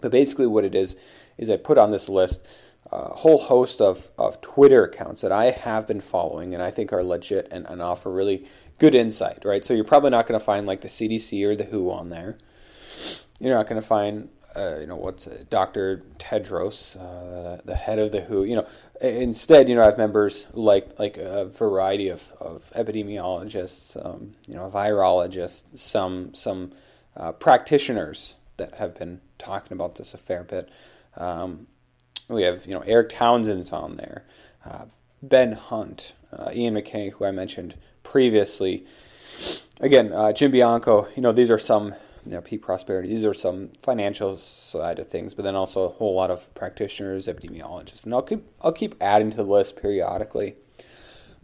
But 0.00 0.10
basically, 0.10 0.46
what 0.46 0.64
it 0.64 0.74
is 0.74 0.96
is 1.38 1.50
I 1.50 1.56
put 1.56 1.78
on 1.78 1.90
this 1.90 2.08
list 2.08 2.46
a 2.92 3.14
whole 3.16 3.38
host 3.38 3.80
of, 3.80 4.10
of 4.16 4.40
Twitter 4.40 4.84
accounts 4.84 5.22
that 5.22 5.32
I 5.32 5.46
have 5.46 5.86
been 5.86 6.00
following 6.00 6.54
and 6.54 6.62
I 6.62 6.70
think 6.70 6.92
are 6.92 7.02
legit 7.02 7.48
and, 7.50 7.66
and 7.68 7.82
offer 7.82 8.12
really 8.12 8.46
good 8.78 8.94
insight, 8.94 9.44
right? 9.44 9.64
So 9.64 9.74
you're 9.74 9.84
probably 9.84 10.10
not 10.10 10.26
going 10.26 10.38
to 10.38 10.44
find 10.44 10.66
like 10.66 10.82
the 10.82 10.88
CDC 10.88 11.44
or 11.44 11.56
the 11.56 11.64
WHO 11.64 11.90
on 11.90 12.10
there. 12.10 12.36
You're 13.40 13.54
not 13.54 13.66
going 13.66 13.80
to 13.80 13.86
find, 13.86 14.28
uh, 14.56 14.78
you 14.78 14.86
know, 14.86 14.96
what's 14.96 15.26
it, 15.26 15.50
Dr. 15.50 16.02
Tedros, 16.18 16.96
uh, 16.96 17.60
the 17.64 17.74
head 17.74 17.98
of 17.98 18.12
the 18.12 18.22
WHO. 18.22 18.44
You 18.44 18.56
know, 18.56 18.66
instead, 19.00 19.68
you 19.68 19.74
know, 19.74 19.82
I 19.82 19.86
have 19.86 19.98
members 19.98 20.46
like 20.52 20.98
like 20.98 21.16
a 21.16 21.44
variety 21.46 22.08
of, 22.08 22.32
of 22.40 22.70
epidemiologists, 22.74 23.96
um, 24.04 24.34
you 24.48 24.54
know, 24.54 24.70
virologists, 24.70 25.78
some 25.78 26.34
some 26.34 26.72
uh, 27.16 27.32
practitioners 27.32 28.34
that 28.56 28.74
have 28.74 28.98
been 28.98 29.20
talking 29.38 29.72
about 29.72 29.96
this 29.96 30.14
a 30.14 30.18
fair 30.18 30.42
bit. 30.42 30.70
Um, 31.16 31.66
we 32.28 32.42
have, 32.42 32.66
you 32.66 32.74
know, 32.74 32.80
Erik 32.80 33.10
Townsend's 33.10 33.72
on 33.72 33.96
there, 33.96 34.24
uh, 34.64 34.86
Ben 35.22 35.52
Hunt, 35.52 36.14
uh, 36.32 36.50
Ian 36.52 36.74
McKay, 36.74 37.12
who 37.12 37.24
I 37.24 37.30
mentioned 37.30 37.76
previously. 38.02 38.84
Again, 39.80 40.12
uh, 40.12 40.32
Jim 40.32 40.50
Bianco, 40.50 41.08
you 41.14 41.22
know, 41.22 41.32
these 41.32 41.50
are 41.50 41.58
some, 41.58 41.94
you 42.26 42.32
know, 42.32 42.40
peak 42.40 42.62
prosperity, 42.62 43.08
these 43.08 43.24
are 43.24 43.32
some 43.32 43.70
financial 43.82 44.36
side 44.36 44.98
of 44.98 45.08
things, 45.08 45.32
but 45.32 45.44
then 45.44 45.54
also 45.54 45.84
a 45.84 45.88
whole 45.88 46.14
lot 46.14 46.30
of 46.30 46.52
practitioners, 46.54 47.28
epidemiologists. 47.28 48.04
And 48.04 48.12
I'll 48.12 48.22
keep, 48.22 48.44
I'll 48.60 48.72
keep 48.72 48.96
adding 49.00 49.30
to 49.30 49.36
the 49.36 49.44
list 49.44 49.80
periodically. 49.80 50.56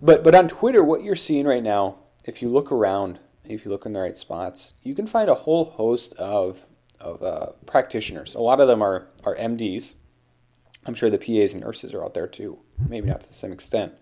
But, 0.00 0.24
but 0.24 0.34
on 0.34 0.48
Twitter, 0.48 0.82
what 0.82 1.04
you're 1.04 1.14
seeing 1.14 1.46
right 1.46 1.62
now, 1.62 1.98
if 2.24 2.42
you 2.42 2.48
look 2.48 2.72
around, 2.72 3.20
if 3.44 3.64
you 3.64 3.70
look 3.70 3.86
in 3.86 3.92
the 3.92 4.00
right 4.00 4.16
spots, 4.16 4.74
you 4.82 4.94
can 4.94 5.06
find 5.06 5.30
a 5.30 5.34
whole 5.34 5.66
host 5.66 6.14
of, 6.14 6.66
of 6.98 7.22
uh, 7.22 7.52
practitioners. 7.64 8.34
A 8.34 8.40
lot 8.40 8.60
of 8.60 8.66
them 8.66 8.82
are, 8.82 9.08
are 9.24 9.36
MDs, 9.36 9.94
I'm 10.84 10.94
sure 10.94 11.10
the 11.10 11.18
PAs 11.18 11.54
and 11.54 11.62
nurses 11.62 11.94
are 11.94 12.02
out 12.02 12.14
there 12.14 12.26
too, 12.26 12.58
maybe 12.88 13.08
not 13.08 13.20
to 13.20 13.28
the 13.28 13.34
same 13.34 13.52
extent. 13.52 13.94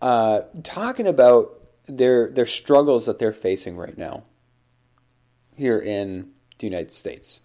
Uh, 0.00 0.42
talking 0.62 1.06
about 1.06 1.54
their 1.86 2.30
their 2.30 2.46
struggles 2.46 3.06
that 3.06 3.18
they're 3.18 3.32
facing 3.32 3.76
right 3.76 3.98
now 3.98 4.22
here 5.58 5.78
in 5.78 6.30
the 6.58 6.66
United 6.66 6.92
States, 6.92 7.40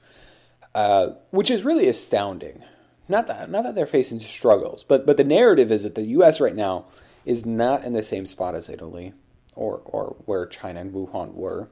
uh, 0.74 1.10
which 1.32 1.52
is 1.52 1.64
really 1.64 1.88
astounding. 1.88 2.64
Not 3.10 3.28
that 3.28 3.52
not 3.52 3.64
that 3.64 3.76
they're 3.76 3.86
facing 3.86 4.20
struggles, 4.20 4.84
but 4.84 5.06
but 5.06 5.18
the 5.18 5.24
narrative 5.24 5.72
is 5.72 5.84
that 5.84 5.96
the 5.96 6.06
U.S. 6.18 6.40
right 6.40 6.56
now 6.56 6.86
is 7.26 7.46
not 7.46 7.84
in 7.84 7.94
the 7.94 8.04
same 8.04 8.26
spot 8.26 8.56
as 8.56 8.70
Italy 8.70 9.14
or 9.56 9.82
or 9.86 10.16
where 10.26 10.46
China 10.46 10.80
and 10.80 10.94
Wuhan 10.94 11.34
were, 11.34 11.70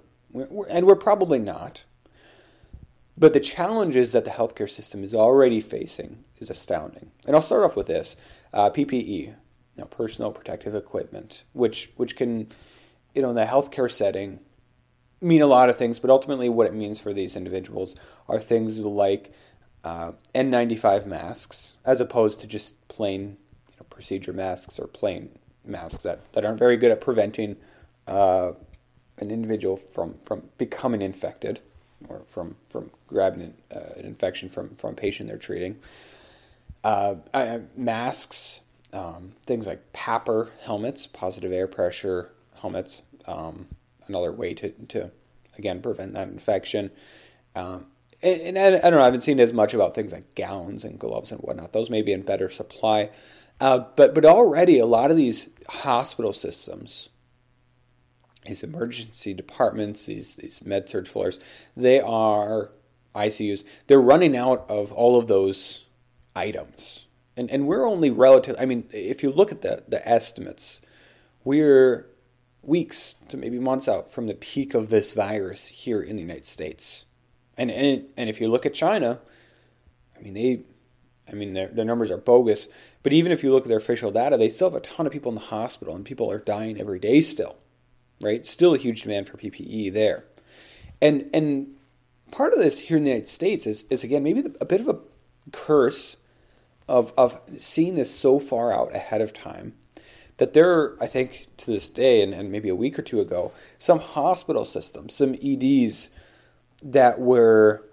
and 0.69 0.86
we're 0.86 0.95
probably 0.95 1.39
not. 1.39 1.86
But 3.17 3.33
the 3.33 3.39
challenges 3.39 4.13
that 4.13 4.25
the 4.25 4.31
healthcare 4.31 4.69
system 4.69 5.03
is 5.03 5.13
already 5.13 5.60
facing 5.60 6.24
is 6.38 6.50
astounding. 6.50 7.12
And 7.27 7.36
I'll 7.36 7.41
start 7.41 7.63
off 7.63 7.75
with 7.75 7.88
this 7.88 8.15
uh, 8.53 8.69
PPE, 8.71 9.27
you 9.27 9.36
know, 9.77 9.86
personal 9.86 10.31
protective 10.31 10.74
equipment, 10.74 11.43
which, 11.53 11.91
which 11.98 12.15
can, 12.15 12.48
you 13.13 13.21
know, 13.21 13.29
in 13.29 13.36
the 13.36 13.45
healthcare 13.45 13.91
setting, 13.91 14.39
mean 15.21 15.41
a 15.41 15.47
lot 15.47 15.69
of 15.69 15.77
things, 15.77 15.99
but 15.99 16.09
ultimately 16.09 16.49
what 16.49 16.67
it 16.67 16.73
means 16.73 16.99
for 16.99 17.13
these 17.13 17.35
individuals 17.35 17.95
are 18.27 18.39
things 18.39 18.79
like 18.79 19.33
uh, 19.83 20.13
N95 20.33 21.05
masks, 21.05 21.77
as 21.85 22.01
opposed 22.01 22.39
to 22.41 22.47
just 22.47 22.87
plain 22.87 23.37
you 23.69 23.75
know, 23.79 23.85
procedure 23.89 24.33
masks 24.33 24.79
or 24.79 24.87
plain 24.87 25.29
masks 25.63 26.03
that, 26.03 26.31
that 26.33 26.43
aren't 26.43 26.59
very 26.59 26.77
good 26.77 26.91
at 26.91 27.01
preventing 27.01 27.55
uh, 28.07 28.53
an 29.17 29.31
individual 29.31 29.77
from, 29.77 30.15
from 30.25 30.49
becoming 30.57 31.01
infected 31.01 31.61
or 32.09 32.21
from 32.25 32.55
from 32.69 32.89
grabbing 33.07 33.41
an, 33.41 33.53
uh, 33.73 33.93
an 33.97 34.05
infection 34.05 34.49
from 34.49 34.69
from 34.69 34.91
a 34.91 34.95
patient 34.95 35.29
they're 35.29 35.37
treating. 35.37 35.77
Uh, 36.83 37.15
masks, 37.77 38.61
um, 38.91 39.33
things 39.45 39.67
like 39.67 39.93
PAPR 39.93 40.49
helmets, 40.63 41.05
positive 41.05 41.51
air 41.51 41.67
pressure 41.67 42.33
helmets, 42.61 43.03
um, 43.27 43.67
another 44.08 44.31
way 44.31 44.53
to, 44.55 44.70
to 44.88 45.12
again 45.58 45.81
prevent 45.81 46.13
that 46.13 46.27
infection. 46.27 46.91
Um, 47.55 47.88
and, 48.22 48.58
and 48.58 48.60
I, 48.60 48.70
don't 48.89 48.91
know, 48.91 49.01
I 49.01 49.05
haven't 49.05 49.22
seen 49.22 49.39
as 49.39 49.51
much 49.53 49.74
about 49.74 49.96
things 49.96 50.13
like 50.13 50.36
gowns 50.36 50.84
and 50.84 51.00
gloves 51.00 51.31
and 51.31 51.41
whatnot. 51.41 51.74
Those 51.74 51.89
may 51.89 52.01
be 52.01 52.12
in 52.12 52.22
better 52.22 52.50
supply. 52.50 53.10
Uh, 53.60 53.86
but 53.96 54.15
but 54.15 54.25
already 54.25 54.79
a 54.79 54.86
lot 54.86 55.12
of 55.12 55.17
these 55.17 55.50
hospital 55.70 56.34
systems 56.34 57.10
these 58.46 58.63
emergency 58.63 59.34
departments, 59.34 60.05
these 60.05 60.36
these 60.36 60.63
med 60.63 60.89
surg 60.89 61.08
floors, 61.08 61.39
they 61.75 62.00
are 62.00 62.72
ICUs. 63.15 63.63
They're 63.88 64.01
running 64.01 64.36
out 64.36 64.65
of 64.70 64.91
all 64.91 65.17
of 65.17 65.27
those 65.27 65.86
items, 66.36 67.08
and 67.38 67.51
and 67.51 67.67
we're 67.67 67.88
only 67.88 68.10
relative. 68.10 68.55
I 68.60 68.65
mean, 68.65 68.88
if 68.91 69.22
you 69.22 69.31
look 69.31 69.51
at 69.51 69.62
the 69.62 69.84
the 69.88 70.08
estimates, 70.08 70.81
we're 71.43 72.08
weeks 72.63 73.15
to 73.30 73.38
maybe 73.38 73.60
months 73.60 73.88
out 73.88 74.12
from 74.12 74.27
the 74.27 74.34
peak 74.34 74.74
of 74.74 74.89
this 74.89 75.13
virus 75.13 75.68
here 75.68 76.01
in 76.01 76.15
the 76.15 76.22
United 76.22 76.46
States, 76.46 77.06
and 77.58 77.72
and 77.72 78.06
and 78.18 78.30
if 78.30 78.41
you 78.41 78.50
look 78.50 78.65
at 78.65 78.74
China, 78.74 79.20
I 80.18 80.22
mean 80.22 80.34
they. 80.34 80.63
I 81.30 81.34
mean, 81.34 81.53
their, 81.53 81.68
their 81.68 81.86
numbers 81.86 82.12
are 82.12 82.18
bogus. 82.18 82.68
But 83.03 83.13
even 83.13 83.32
if 83.32 83.41
you 83.41 83.53
look 83.53 83.63
at 83.63 83.70
their 83.70 83.77
official 83.77 84.12
data, 84.12 84.38
they 84.38 84.50
still 84.50 84.70
have 84.70 84.75
a 84.75 84.82
ton 84.82 85.06
of 85.06 85.13
people 85.13 85.30
in 85.30 85.36
the 85.36 85.46
hospital, 85.46 85.96
and 85.96 86.03
people 86.03 86.30
are 86.30 86.39
dying 86.39 86.77
every 86.77 87.00
day 87.00 87.22
still 87.22 87.56
right? 88.22 88.46
Still 88.46 88.74
a 88.74 88.77
huge 88.77 89.01
demand 89.01 89.27
for 89.27 89.38
PPE 89.38 89.91
there. 89.94 90.25
And 91.01 91.30
and 91.34 91.75
part 92.32 92.53
of 92.53 92.60
this 92.60 92.80
here 92.80 92.98
in 92.98 93.03
the 93.03 93.10
United 93.10 93.27
States 93.27 93.65
is, 93.65 93.84
is 93.89 94.03
again 94.03 94.24
maybe 94.24 94.44
a 94.62 94.65
bit 94.65 94.80
of 94.80 94.88
a 94.88 95.00
curse 95.51 96.18
of 96.88 97.12
of 97.18 97.39
seeing 97.58 97.96
this 97.96 98.13
so 98.13 98.39
far 98.39 98.72
out 98.72 98.96
ahead 98.96 99.22
of 99.22 99.34
time 99.34 99.74
that 100.41 100.53
there 100.53 100.71
are, 100.71 100.98
I 101.00 101.05
think, 101.05 101.50
to 101.57 101.67
this 101.67 101.88
day 101.88 102.24
and, 102.24 102.33
and 102.33 102.51
maybe 102.51 102.67
a 102.67 102.74
week 102.74 102.98
or 102.98 103.03
two 103.03 103.21
ago, 103.21 103.51
some 103.77 104.00
hospital 104.00 104.65
systems, 104.65 105.13
some 105.13 105.36
EDs 105.36 106.10
that 106.81 107.19
were, 107.19 107.88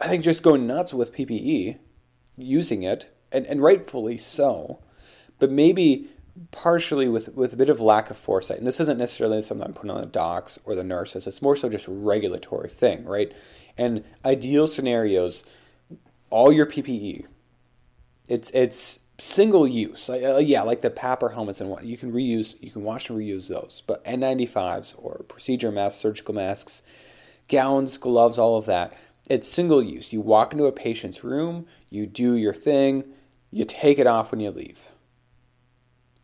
I 0.00 0.06
think, 0.06 0.22
just 0.22 0.44
going 0.44 0.68
nuts 0.68 0.94
with 0.94 1.12
PPE, 1.12 1.78
using 2.36 2.84
it, 2.84 3.12
and, 3.32 3.44
and 3.46 3.60
rightfully 3.60 4.16
so. 4.16 4.78
But 5.40 5.50
maybe 5.50 6.08
partially 6.52 7.08
with, 7.08 7.34
with 7.34 7.54
a 7.54 7.56
bit 7.56 7.68
of 7.68 7.80
lack 7.80 8.10
of 8.10 8.16
foresight. 8.16 8.58
And 8.58 8.66
this 8.68 8.78
isn't 8.78 8.96
necessarily 8.96 9.42
something 9.42 9.66
I'm 9.66 9.74
putting 9.74 9.90
on 9.90 10.00
the 10.00 10.06
docs 10.06 10.60
or 10.64 10.76
the 10.76 10.84
nurses. 10.84 11.26
It's 11.26 11.42
more 11.42 11.56
so 11.56 11.68
just 11.68 11.88
a 11.88 11.92
regulatory 11.92 12.68
thing, 12.68 13.04
right? 13.04 13.32
And 13.76 14.04
ideal 14.24 14.68
scenarios, 14.68 15.42
all 16.30 16.52
your 16.52 16.66
PPE, 16.66 17.26
it's 18.28 18.52
it's 18.52 19.00
single 19.18 19.66
use. 19.66 20.08
Uh, 20.08 20.40
yeah, 20.42 20.62
like 20.62 20.82
the 20.82 20.90
PAPR 20.90 21.34
helmets 21.34 21.60
and 21.60 21.70
what 21.70 21.84
you 21.84 21.96
can 21.96 22.12
reuse, 22.12 22.54
you 22.60 22.70
can 22.70 22.82
wash 22.84 23.08
and 23.08 23.18
reuse 23.18 23.48
those. 23.48 23.82
But 23.86 24.04
N95s 24.04 24.94
or 24.96 25.24
procedure 25.28 25.72
masks, 25.72 26.00
surgical 26.00 26.34
masks, 26.34 26.82
gowns, 27.48 27.98
gloves, 27.98 28.38
all 28.38 28.56
of 28.56 28.66
that, 28.66 28.96
it's 29.28 29.48
single 29.48 29.82
use. 29.82 30.12
You 30.12 30.20
walk 30.20 30.52
into 30.52 30.66
a 30.66 30.72
patient's 30.72 31.24
room, 31.24 31.66
you 31.90 32.06
do 32.06 32.34
your 32.34 32.54
thing, 32.54 33.04
you 33.50 33.64
take 33.64 33.98
it 33.98 34.06
off 34.06 34.30
when 34.30 34.40
you 34.40 34.50
leave 34.50 34.90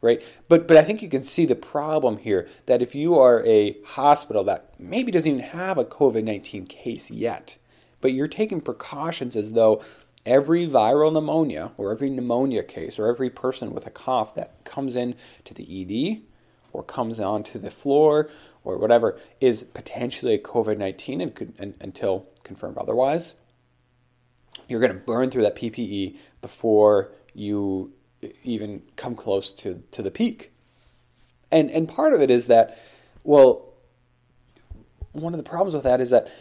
right? 0.03 0.21
But 0.49 0.69
but 0.69 0.77
I 0.77 0.83
think 0.83 1.01
you 1.01 1.09
can 1.09 1.23
see 1.23 1.47
the 1.47 1.55
problem 1.55 2.19
here 2.19 2.47
that 2.67 2.83
if 2.83 2.95
you 2.95 3.19
are 3.19 3.43
a 3.47 3.77
hospital 3.85 4.45
that 4.45 4.75
maybe 4.79 5.11
doesn't 5.11 5.31
even 5.31 5.45
have 5.45 5.79
a 5.79 5.85
COVID 5.85 6.25
nineteen 6.25 6.67
case 6.67 7.11
yet, 7.11 7.57
but 8.03 8.13
you're 8.13 8.29
taking 8.29 8.61
precautions 8.61 9.35
as 9.35 9.53
though 9.53 9.83
every 10.25 10.67
viral 10.67 11.13
pneumonia 11.13 11.73
or 11.77 11.91
every 11.91 12.11
pneumonia 12.11 12.63
case 12.63 12.99
or 12.99 13.09
every 13.09 13.31
person 13.31 13.73
with 13.73 13.87
a 13.87 13.91
cough 13.91 14.35
that 14.35 14.65
comes 14.65 14.97
in 14.97 15.15
to 15.45 15.55
the 15.55 15.65
ED 15.65 16.23
or 16.73 16.83
comes 16.83 17.21
onto 17.21 17.59
the 17.59 17.71
floor 17.71 18.31
or 18.65 18.79
whatever 18.79 19.19
is 19.41 19.63
potentially 19.63 20.35
a 20.35 20.39
COVID 20.39 20.79
nineteen 20.79 21.21
and 21.21 21.35
could 21.35 21.53
and, 21.59 21.75
until 21.81 22.27
confirmed 22.45 22.79
otherwise. 22.79 23.35
You're 24.69 24.81
going 24.81 24.93
to 24.93 24.99
burn 24.99 25.31
through 25.31 25.43
that 25.43 25.57
PPE 25.57 26.17
before 26.41 27.13
you 27.35 27.93
even 28.45 28.83
come 28.97 29.15
close 29.15 29.51
to, 29.53 29.83
to 29.91 30.03
the 30.03 30.11
peak. 30.11 30.53
And, 31.51 31.71
and 31.71 31.89
part 31.89 32.15
of 32.15 32.21
it 32.21 32.31
is 32.31 32.47
that, 32.47 32.81
well, 33.25 33.75
one 35.13 35.35
of 35.35 35.39
the 35.39 35.49
problems 35.49 35.75
with 35.75 35.85
that 35.85 36.01
is 36.01 36.11
that 36.11 36.33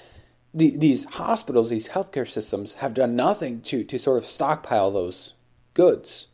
the, 0.54 0.76
these 0.76 1.06
hospitals, 1.06 1.70
these 1.70 1.90
healthcare 1.90 2.28
systems 2.28 2.74
have 2.76 2.94
done 2.94 3.16
nothing 3.16 3.62
to, 3.62 3.84
to 3.84 3.98
sort 3.98 4.18
of 4.18 4.26
stockpile 4.26 4.92
those 4.92 5.34
goods, 5.74 6.28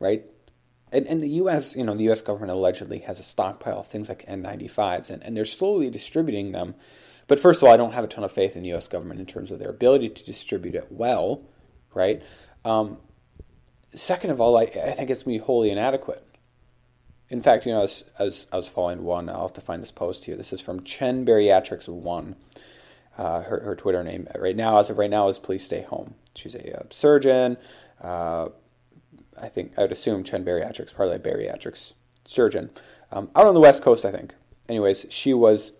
right? 0.00 0.24
And, 0.90 1.06
and 1.06 1.22
the 1.22 1.28
U.S., 1.30 1.76
you 1.76 1.84
know, 1.84 1.94
the 1.94 2.04
U.S. 2.04 2.22
government 2.22 2.52
allegedly 2.52 3.00
has 3.00 3.20
a 3.20 3.22
stockpile 3.22 3.80
of 3.80 3.86
things 3.86 4.08
like 4.08 4.26
N95s, 4.26 5.10
and, 5.10 5.22
and 5.22 5.36
they're 5.36 5.44
slowly 5.44 5.90
distributing 5.90 6.52
them. 6.52 6.74
But 7.26 7.38
first 7.38 7.60
of 7.60 7.68
all, 7.68 7.74
I 7.74 7.76
don't 7.76 7.92
have 7.92 8.04
a 8.04 8.08
ton 8.08 8.24
of 8.24 8.32
faith 8.32 8.56
in 8.56 8.62
the 8.62 8.70
U.S. 8.70 8.88
government 8.88 9.20
in 9.20 9.26
terms 9.26 9.50
of 9.50 9.58
their 9.58 9.68
ability 9.68 10.08
to 10.08 10.24
distribute 10.24 10.74
it 10.74 10.86
well, 10.90 11.42
right? 11.92 12.22
Um, 12.64 12.96
second 13.94 14.30
of 14.30 14.40
all, 14.40 14.56
I, 14.56 14.62
I 14.62 14.92
think 14.92 15.10
it's 15.10 15.24
going 15.24 15.38
to 15.38 15.42
be 15.42 15.46
wholly 15.46 15.70
inadequate. 15.70 16.24
In 17.28 17.42
fact, 17.42 17.66
you 17.66 17.72
know, 17.72 17.82
as, 17.82 18.04
as 18.18 18.46
I 18.50 18.56
was 18.56 18.68
following 18.68 19.04
one, 19.04 19.28
I'll 19.28 19.42
have 19.42 19.52
to 19.52 19.60
find 19.60 19.82
this 19.82 19.90
post 19.90 20.24
here. 20.24 20.36
This 20.36 20.54
is 20.54 20.62
from 20.62 20.82
Chen 20.82 21.26
Bariatrics 21.26 21.86
One. 21.86 22.36
Uh, 23.18 23.42
her, 23.42 23.60
her 23.60 23.74
Twitter 23.74 24.02
name 24.04 24.28
right 24.38 24.56
now, 24.56 24.78
as 24.78 24.88
of 24.90 24.96
right 24.96 25.10
now, 25.10 25.28
is 25.28 25.38
please 25.38 25.64
stay 25.64 25.82
home. 25.82 26.14
She's 26.34 26.54
a 26.54 26.80
uh, 26.80 26.82
surgeon, 26.90 27.56
Uh, 28.00 28.50
I 29.40 29.48
think 29.48 29.72
I 29.76 29.82
would 29.82 29.92
assume 29.92 30.24
Chen 30.24 30.44
Bariatrics, 30.44 30.94
probably 30.94 31.16
a 31.16 31.18
bariatrics 31.18 31.94
surgeon, 32.24 32.70
um, 33.10 33.30
out 33.34 33.46
on 33.46 33.54
the 33.54 33.60
West 33.60 33.82
Coast, 33.82 34.04
I 34.04 34.12
think. 34.12 34.34
Anyways, 34.68 35.06
she 35.10 35.34
was 35.34 35.72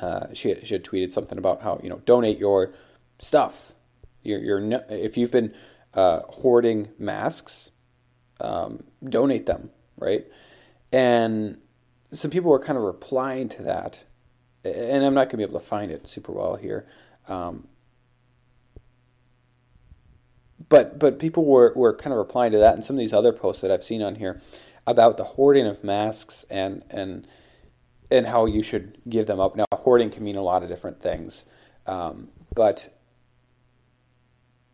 uh, 0.00 0.26
she 0.32 0.54
she 0.62 0.74
had 0.74 0.84
tweeted 0.84 1.12
something 1.12 1.38
about 1.38 1.62
how 1.62 1.80
you 1.82 1.88
know 1.88 2.02
donate 2.04 2.38
your 2.38 2.72
stuff. 3.18 3.72
Your 4.22 4.38
your 4.40 4.82
if 4.88 5.16
you've 5.16 5.30
been 5.30 5.54
uh, 5.94 6.20
hoarding 6.28 6.88
masks, 6.98 7.72
um, 8.40 8.84
donate 9.02 9.46
them, 9.46 9.70
right? 9.96 10.26
And 10.92 11.58
some 12.12 12.30
people 12.30 12.50
were 12.50 12.58
kind 12.60 12.78
of 12.78 12.84
replying 12.84 13.48
to 13.50 13.62
that, 13.62 14.04
and 14.64 15.04
I'm 15.04 15.14
not 15.14 15.24
going 15.24 15.30
to 15.30 15.36
be 15.38 15.42
able 15.42 15.60
to 15.60 15.64
find 15.66 15.90
it 15.90 16.06
super 16.06 16.32
well 16.32 16.56
here. 16.56 16.86
Um, 17.28 17.68
but 20.68 20.98
but 20.98 21.18
people 21.18 21.44
were, 21.44 21.72
were 21.74 21.94
kind 21.94 22.12
of 22.12 22.18
replying 22.18 22.52
to 22.52 22.58
that 22.58 22.74
and 22.74 22.84
some 22.84 22.96
of 22.96 23.00
these 23.00 23.12
other 23.12 23.32
posts 23.32 23.62
that 23.62 23.70
I've 23.70 23.84
seen 23.84 24.02
on 24.02 24.16
here 24.16 24.40
about 24.86 25.16
the 25.16 25.24
hoarding 25.24 25.66
of 25.66 25.84
masks 25.84 26.44
and 26.50 26.82
and 26.90 27.26
and 28.10 28.26
how 28.26 28.46
you 28.46 28.62
should 28.62 28.98
give 29.08 29.26
them 29.26 29.38
up. 29.38 29.54
Now, 29.54 29.64
hoarding 29.72 30.10
can 30.10 30.24
mean 30.24 30.36
a 30.36 30.42
lot 30.42 30.62
of 30.62 30.68
different 30.68 31.00
things, 31.00 31.44
um, 31.86 32.28
but 32.54 32.94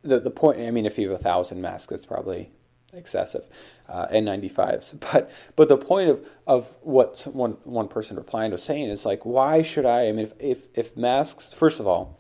the 0.03 0.21
the 0.21 0.31
point. 0.31 0.61
I 0.61 0.71
mean, 0.71 0.87
if 0.87 0.99
you 0.99 1.11
have 1.11 1.21
a 1.21 1.23
thousand 1.23 1.61
masks, 1.61 1.91
that's 1.91 2.07
probably 2.07 2.51
excessive, 2.97 3.49
uh, 3.89 4.07
N95s. 4.09 4.99
But 5.13 5.31
but 5.57 5.69
the 5.69 5.79
point 5.79 6.11
of 6.11 6.27
of 6.47 6.77
what 6.83 7.27
one 7.33 7.59
one 7.65 7.89
person 7.89 8.17
replying 8.17 8.53
was 8.53 8.63
saying 8.63 8.89
is 8.89 9.07
like, 9.07 9.25
why 9.25 9.63
should 9.63 9.87
I? 9.87 10.09
I 10.09 10.13
mean, 10.13 10.27
if 10.27 10.35
if, 10.41 10.67
if 10.75 10.97
masks, 10.97 11.53
first 11.53 11.81
of 11.81 11.87
all, 11.87 12.19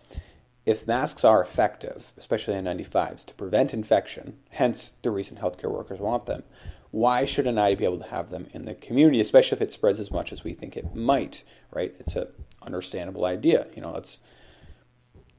if 0.66 0.87
masks 0.87 1.25
are 1.25 1.43
effective, 1.43 2.12
especially 2.16 2.54
N95s, 2.54 3.26
to 3.26 3.35
prevent 3.35 3.75
infection, 3.75 4.38
hence 4.50 4.95
the 5.02 5.11
reason 5.11 5.37
healthcare 5.37 5.71
workers 5.71 6.00
want 6.00 6.26
them, 6.26 6.43
why 6.90 7.25
shouldn't 7.25 7.59
I 7.59 7.75
be 7.75 7.85
able 7.85 7.99
to 7.99 8.09
have 8.09 8.31
them 8.31 8.47
in 8.52 8.64
the 8.64 8.75
community, 8.75 9.21
especially 9.21 9.57
if 9.57 9.62
it 9.62 9.73
spreads 9.73 10.00
as 10.00 10.11
much 10.11 10.33
as 10.33 10.45
we 10.45 10.54
think 10.54 10.76
it 10.76 10.95
might, 10.95 11.43
right? 11.73 11.95
It's 11.99 12.16
an 12.16 12.28
understandable 12.62 13.25
idea. 13.25 13.66
You 13.75 13.83
know, 13.83 13.95
it's 13.97 14.21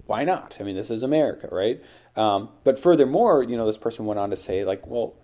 why 0.06 0.24
not? 0.24 0.58
I 0.60 0.64
mean, 0.64 0.76
this 0.76 0.92
is 0.92 1.02
America, 1.02 1.48
right? 1.52 1.82
Um, 2.16 2.50
but 2.64 2.78
furthermore, 2.78 3.42
you 3.42 3.58
know, 3.58 3.66
this 3.66 3.78
person 3.78 4.06
went 4.06 4.20
on 4.20 4.30
to 4.30 4.36
say, 4.36 4.64
like, 4.64 4.86
well, 4.86 5.16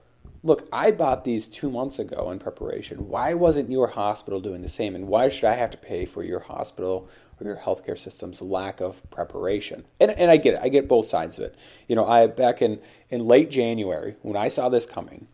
look, 0.43 0.67
I 0.71 0.91
bought 0.91 1.23
these 1.23 1.47
two 1.47 1.69
months 1.69 1.99
ago 1.99 2.31
in 2.31 2.39
preparation. 2.39 3.07
Why 3.07 3.33
wasn't 3.33 3.71
your 3.71 3.87
hospital 3.87 4.39
doing 4.39 4.61
the 4.61 4.69
same? 4.69 4.95
And 4.95 5.07
why 5.07 5.29
should 5.29 5.45
I 5.45 5.55
have 5.55 5.71
to 5.71 5.77
pay 5.77 6.05
for 6.05 6.23
your 6.23 6.39
hospital 6.39 7.09
or 7.41 7.47
your 7.47 7.57
healthcare 7.57 7.97
system's 7.97 8.41
lack 8.41 8.79
of 8.79 9.09
preparation. 9.09 9.85
And, 9.99 10.11
and 10.11 10.31
I 10.31 10.37
get 10.37 10.55
it. 10.55 10.59
I 10.61 10.69
get 10.69 10.87
both 10.87 11.07
sides 11.07 11.39
of 11.39 11.45
it. 11.45 11.55
You 11.87 11.95
know, 11.95 12.05
I 12.05 12.27
back 12.27 12.61
in, 12.61 12.79
in 13.09 13.25
late 13.25 13.49
January, 13.49 14.15
when 14.21 14.37
I 14.37 14.47
saw 14.47 14.69
this 14.69 14.85
coming, 14.85 15.27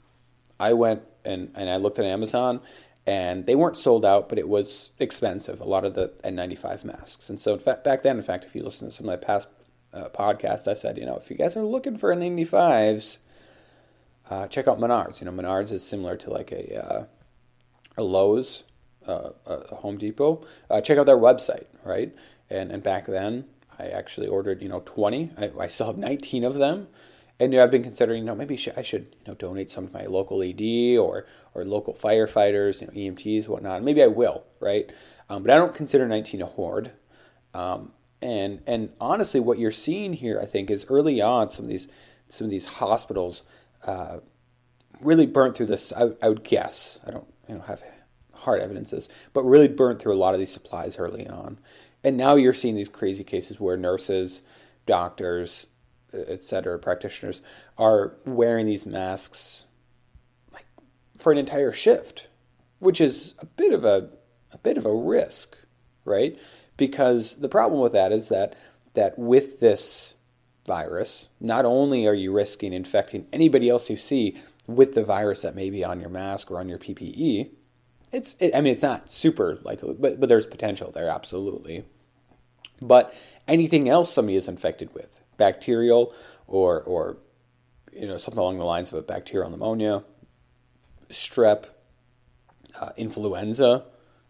I 0.59 0.73
went 0.73 1.03
and, 1.23 1.51
and 1.55 1.69
I 1.69 1.77
looked 1.77 1.99
at 1.99 2.05
Amazon 2.05 2.61
and 3.05 3.45
they 3.45 3.55
weren't 3.55 3.77
sold 3.77 4.05
out, 4.05 4.27
but 4.29 4.37
it 4.37 4.49
was 4.49 4.91
expensive, 4.99 5.61
a 5.61 5.65
lot 5.65 5.85
of 5.85 5.93
the 5.93 6.09
N95 6.23 6.83
masks. 6.83 7.29
And 7.29 7.39
so, 7.39 7.53
in 7.53 7.59
fact, 7.59 7.83
back 7.83 8.03
then, 8.03 8.17
in 8.17 8.23
fact, 8.23 8.45
if 8.45 8.55
you 8.55 8.63
listen 8.63 8.89
to 8.89 8.93
some 8.93 9.07
of 9.07 9.19
my 9.19 9.25
past 9.25 9.47
uh, 9.93 10.09
podcasts, 10.09 10.67
I 10.67 10.73
said, 10.73 10.97
you 10.97 11.05
know, 11.05 11.15
if 11.15 11.29
you 11.29 11.37
guys 11.37 11.55
are 11.55 11.63
looking 11.63 11.97
for 11.97 12.13
N95s, 12.13 13.19
uh, 14.29 14.47
check 14.47 14.67
out 14.67 14.79
Menards. 14.79 15.21
You 15.21 15.25
know, 15.25 15.31
Menards 15.31 15.71
is 15.71 15.83
similar 15.83 16.17
to 16.17 16.29
like 16.29 16.51
a, 16.51 16.83
uh, 16.83 17.05
a 17.97 18.03
Lowe's 18.03 18.63
uh, 19.07 19.31
a 19.45 19.75
Home 19.75 19.97
Depot, 19.97 20.45
uh, 20.69 20.81
check 20.81 20.97
out 20.97 21.05
their 21.05 21.17
website, 21.17 21.65
right? 21.83 22.13
And 22.49 22.71
and 22.71 22.83
back 22.83 23.05
then, 23.05 23.45
I 23.79 23.87
actually 23.87 24.27
ordered 24.27 24.61
you 24.61 24.69
know 24.69 24.81
20. 24.85 25.31
I, 25.37 25.51
I 25.59 25.67
still 25.67 25.87
have 25.87 25.97
19 25.97 26.43
of 26.43 26.55
them, 26.55 26.87
and 27.39 27.53
you 27.53 27.59
know, 27.59 27.63
I've 27.63 27.71
been 27.71 27.83
considering 27.83 28.19
you 28.19 28.25
know 28.25 28.35
maybe 28.35 28.59
I 28.75 28.81
should 28.81 29.15
you 29.19 29.27
know 29.27 29.33
donate 29.33 29.69
some 29.69 29.87
to 29.87 29.93
my 29.93 30.05
local 30.05 30.43
ED 30.43 30.97
or 30.97 31.25
or 31.53 31.65
local 31.65 31.93
firefighters, 31.93 32.81
you 32.81 32.87
know 32.87 32.93
EMTs, 32.93 33.47
whatnot. 33.47 33.83
Maybe 33.83 34.03
I 34.03 34.07
will, 34.07 34.43
right? 34.59 34.91
Um, 35.29 35.43
but 35.43 35.51
I 35.51 35.57
don't 35.57 35.73
consider 35.73 36.07
19 36.07 36.41
a 36.41 36.45
hoard. 36.45 36.91
Um, 37.53 37.91
and 38.21 38.61
and 38.67 38.89
honestly, 38.99 39.39
what 39.39 39.59
you're 39.59 39.71
seeing 39.71 40.13
here, 40.13 40.39
I 40.41 40.45
think, 40.45 40.69
is 40.69 40.85
early 40.89 41.21
on 41.21 41.49
some 41.49 41.65
of 41.65 41.69
these 41.69 41.87
some 42.29 42.45
of 42.45 42.51
these 42.51 42.65
hospitals 42.65 43.43
uh, 43.85 44.17
really 45.01 45.25
burnt 45.25 45.55
through 45.55 45.67
this. 45.67 45.93
I, 45.93 46.09
I 46.21 46.29
would 46.29 46.43
guess. 46.43 46.99
I 47.05 47.11
don't 47.11 47.27
you 47.47 47.55
know 47.55 47.61
have 47.61 47.83
hard 48.33 48.61
evidences, 48.61 49.09
but 49.33 49.43
really 49.43 49.67
burnt 49.67 50.01
through 50.01 50.13
a 50.13 50.15
lot 50.17 50.33
of 50.33 50.39
these 50.39 50.51
supplies 50.51 50.97
early 50.97 51.27
on. 51.27 51.59
And 52.03 52.15
now 52.17 52.35
you're 52.35 52.53
seeing 52.53 52.75
these 52.75 52.89
crazy 52.89 53.23
cases 53.23 53.59
where 53.59 53.75
nurses, 53.75 54.43
doctors, 54.85 55.67
etc., 56.13 56.79
practitioners 56.79 57.41
are 57.77 58.15
wearing 58.25 58.65
these 58.65 58.85
masks 58.85 59.65
like 60.53 60.65
for 61.15 61.31
an 61.31 61.37
entire 61.37 61.71
shift, 61.71 62.27
which 62.79 63.01
is 63.01 63.35
a 63.39 63.45
bit 63.45 63.73
of 63.73 63.83
a 63.83 64.09
a 64.51 64.57
bit 64.57 64.77
of 64.77 64.85
a 64.85 64.93
risk, 64.93 65.57
right? 66.05 66.37
Because 66.77 67.35
the 67.35 67.49
problem 67.49 67.81
with 67.81 67.91
that 67.93 68.11
is 68.11 68.29
that 68.29 68.55
that 68.93 69.17
with 69.17 69.59
this 69.59 70.15
virus, 70.67 71.29
not 71.39 71.65
only 71.65 72.05
are 72.05 72.13
you 72.13 72.31
risking 72.31 72.73
infecting 72.73 73.25
anybody 73.33 73.69
else 73.69 73.89
you 73.89 73.97
see 73.97 74.37
with 74.67 74.93
the 74.93 75.03
virus 75.03 75.41
that 75.41 75.55
may 75.55 75.69
be 75.69 75.83
on 75.83 75.99
your 75.99 76.09
mask 76.09 76.51
or 76.51 76.59
on 76.59 76.69
your 76.69 76.77
PPE, 76.77 77.49
it's, 78.11 78.35
it, 78.39 78.53
I 78.53 78.61
mean, 78.61 78.73
it's 78.73 78.83
not 78.83 79.09
super 79.09 79.57
likely, 79.63 79.95
but, 79.97 80.19
but 80.19 80.29
there's 80.29 80.45
potential 80.45 80.91
there, 80.91 81.09
absolutely. 81.09 81.85
But 82.81 83.15
anything 83.47 83.89
else 83.89 84.13
somebody 84.13 84.35
is 84.35 84.47
infected 84.47 84.93
with, 84.93 85.19
bacterial 85.37 86.13
or, 86.45 86.83
or 86.83 87.17
you 87.91 88.07
know, 88.07 88.17
something 88.17 88.39
along 88.39 88.59
the 88.59 88.65
lines 88.65 88.91
of 88.91 88.99
a 88.99 89.01
bacterial 89.01 89.49
pneumonia, 89.49 90.03
strep, 91.09 91.65
uh, 92.79 92.91
influenza, 92.97 93.85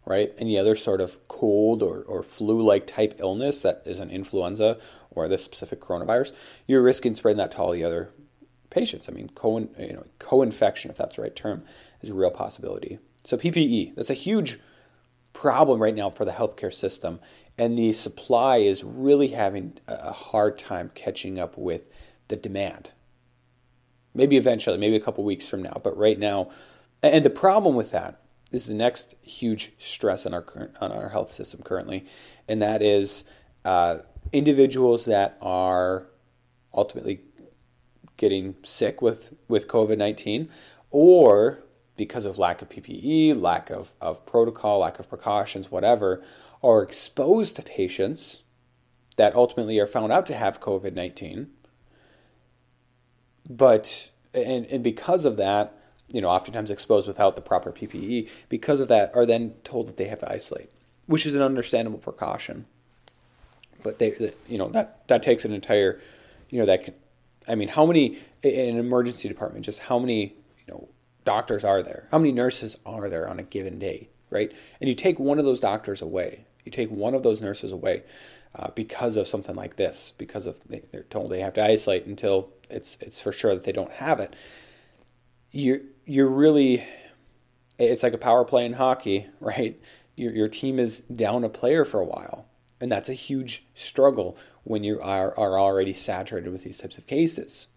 right? 0.07 0.33
Any 0.37 0.57
other 0.57 0.75
sort 0.75 1.01
of 1.01 1.27
cold 1.27 1.83
or, 1.83 2.01
or 2.03 2.23
flu 2.23 2.61
like 2.61 2.87
type 2.87 3.15
illness 3.19 3.61
that 3.61 3.83
is 3.85 3.99
an 3.99 4.09
influenza 4.09 4.77
or 5.11 5.27
this 5.27 5.43
specific 5.43 5.81
coronavirus, 5.81 6.33
you're 6.65 6.81
risking 6.81 7.13
spreading 7.13 7.37
that 7.37 7.51
to 7.51 7.57
all 7.57 7.71
the 7.71 7.83
other 7.83 8.09
patients. 8.69 9.09
I 9.09 9.11
mean, 9.11 9.29
co 9.35 9.59
you 9.59 9.93
know, 9.93 10.05
co-infection, 10.19 10.89
if 10.91 10.97
that's 10.97 11.17
the 11.17 11.23
right 11.23 11.35
term, 11.35 11.63
is 12.01 12.09
a 12.09 12.13
real 12.13 12.31
possibility. 12.31 12.99
So 13.23 13.37
PPE, 13.37 13.95
that's 13.95 14.09
a 14.09 14.15
huge 14.15 14.59
problem 15.33 15.81
right 15.81 15.95
now 15.95 16.09
for 16.09 16.23
the 16.23 16.31
healthcare 16.31 16.73
system, 16.73 17.19
and 17.57 17.77
the 17.77 17.91
supply 17.91 18.57
is 18.57 18.83
really 18.83 19.29
having 19.29 19.77
a 19.87 20.13
hard 20.13 20.57
time 20.57 20.91
catching 20.95 21.37
up 21.37 21.57
with 21.57 21.89
the 22.29 22.37
demand. 22.37 22.91
Maybe 24.13 24.37
eventually, 24.37 24.77
maybe 24.77 24.95
a 24.95 25.01
couple 25.01 25.23
weeks 25.23 25.47
from 25.47 25.61
now, 25.61 25.81
but 25.83 25.97
right 25.97 26.17
now, 26.17 26.49
and 27.03 27.25
the 27.25 27.29
problem 27.29 27.75
with 27.75 27.91
that 27.91 28.21
is 28.51 28.65
the 28.65 28.73
next 28.73 29.15
huge 29.21 29.73
stress 29.77 30.25
on 30.25 30.33
our 30.33 30.41
current 30.41 30.71
on 30.79 30.91
our 30.91 31.09
health 31.09 31.31
system 31.31 31.61
currently, 31.61 32.05
and 32.47 32.61
that 32.61 32.81
is 32.81 33.25
uh, 33.65 33.97
individuals 34.31 35.05
that 35.05 35.37
are 35.41 36.07
ultimately 36.73 37.21
getting 38.15 38.55
sick 38.63 39.01
with 39.01 39.33
with 39.47 39.67
COVID 39.67 39.97
nineteen, 39.97 40.49
or 40.91 41.63
because 41.97 42.25
of 42.25 42.37
lack 42.37 42.61
of 42.61 42.69
PPE, 42.69 43.39
lack 43.41 43.69
of, 43.69 43.93
of 43.99 44.25
protocol, 44.25 44.79
lack 44.79 44.99
of 44.99 45.09
precautions, 45.09 45.71
whatever, 45.71 46.23
are 46.63 46.83
exposed 46.83 47.55
to 47.55 47.61
patients 47.61 48.43
that 49.17 49.35
ultimately 49.35 49.79
are 49.79 49.87
found 49.87 50.13
out 50.13 50.27
to 50.27 50.35
have 50.35 50.61
COVID 50.61 50.93
19. 50.93 51.49
But, 53.49 54.11
and, 54.33 54.65
and 54.67 54.83
because 54.83 55.25
of 55.25 55.37
that, 55.37 55.76
you 56.09 56.21
know, 56.21 56.29
oftentimes 56.29 56.71
exposed 56.71 57.07
without 57.07 57.35
the 57.35 57.41
proper 57.41 57.71
PPE, 57.71 58.29
because 58.49 58.79
of 58.79 58.87
that, 58.87 59.11
are 59.13 59.25
then 59.25 59.55
told 59.63 59.87
that 59.87 59.97
they 59.97 60.05
have 60.05 60.19
to 60.19 60.31
isolate, 60.31 60.69
which 61.05 61.25
is 61.25 61.35
an 61.35 61.41
understandable 61.41 61.99
precaution. 61.99 62.65
But 63.83 63.99
they, 63.99 64.33
you 64.47 64.57
know, 64.57 64.69
that, 64.69 65.07
that 65.07 65.21
takes 65.21 65.45
an 65.45 65.53
entire, 65.53 65.99
you 66.49 66.59
know, 66.59 66.65
that 66.65 66.83
can, 66.83 66.93
I 67.47 67.55
mean, 67.55 67.69
how 67.69 67.85
many, 67.85 68.17
in 68.43 68.75
an 68.75 68.77
emergency 68.77 69.27
department, 69.27 69.65
just 69.65 69.81
how 69.81 69.99
many, 69.99 70.35
you 70.65 70.73
know, 70.73 70.87
doctors 71.25 71.63
are 71.63 71.83
there? 71.83 72.07
How 72.11 72.17
many 72.17 72.31
nurses 72.31 72.77
are 72.85 73.09
there 73.09 73.27
on 73.27 73.39
a 73.39 73.43
given 73.43 73.79
day, 73.79 74.09
right? 74.29 74.51
And 74.79 74.87
you 74.87 74.95
take 74.95 75.19
one 75.19 75.39
of 75.39 75.45
those 75.45 75.59
doctors 75.59 76.01
away, 76.01 76.45
you 76.63 76.71
take 76.71 76.89
one 76.89 77.13
of 77.13 77.23
those 77.23 77.41
nurses 77.41 77.71
away 77.71 78.03
uh, 78.55 78.71
because 78.75 79.15
of 79.17 79.27
something 79.27 79.55
like 79.55 79.75
this, 79.75 80.13
because 80.17 80.47
of 80.47 80.57
they, 80.67 80.81
they're 80.91 81.03
told 81.03 81.31
they 81.31 81.41
have 81.41 81.53
to 81.53 81.63
isolate 81.63 82.05
until 82.05 82.49
it's 82.69 82.97
it's 83.01 83.21
for 83.21 83.31
sure 83.31 83.53
that 83.53 83.63
they 83.63 83.71
don't 83.71 83.91
have 83.93 84.19
it. 84.19 84.35
You're 85.51 85.81
you're 86.07 86.29
really, 86.29 86.83
it's 87.77 88.03
like 88.03 88.13
a 88.13 88.17
power 88.17 88.43
play 88.45 88.65
in 88.65 88.73
hockey, 88.73 89.27
right? 89.39 89.79
Your 90.15 90.33
your 90.33 90.47
team 90.47 90.79
is 90.79 91.01
down 91.01 91.43
a 91.43 91.49
player 91.49 91.85
for 91.85 91.99
a 91.99 92.05
while, 92.05 92.47
and 92.81 92.91
that's 92.91 93.09
a 93.09 93.13
huge 93.13 93.65
struggle 93.75 94.35
when 94.63 94.83
you 94.83 94.99
are 94.99 95.37
are 95.37 95.59
already 95.59 95.93
saturated 95.93 96.51
with 96.51 96.63
these 96.63 96.77
types 96.77 96.97
of 96.97 97.05
cases 97.05 97.67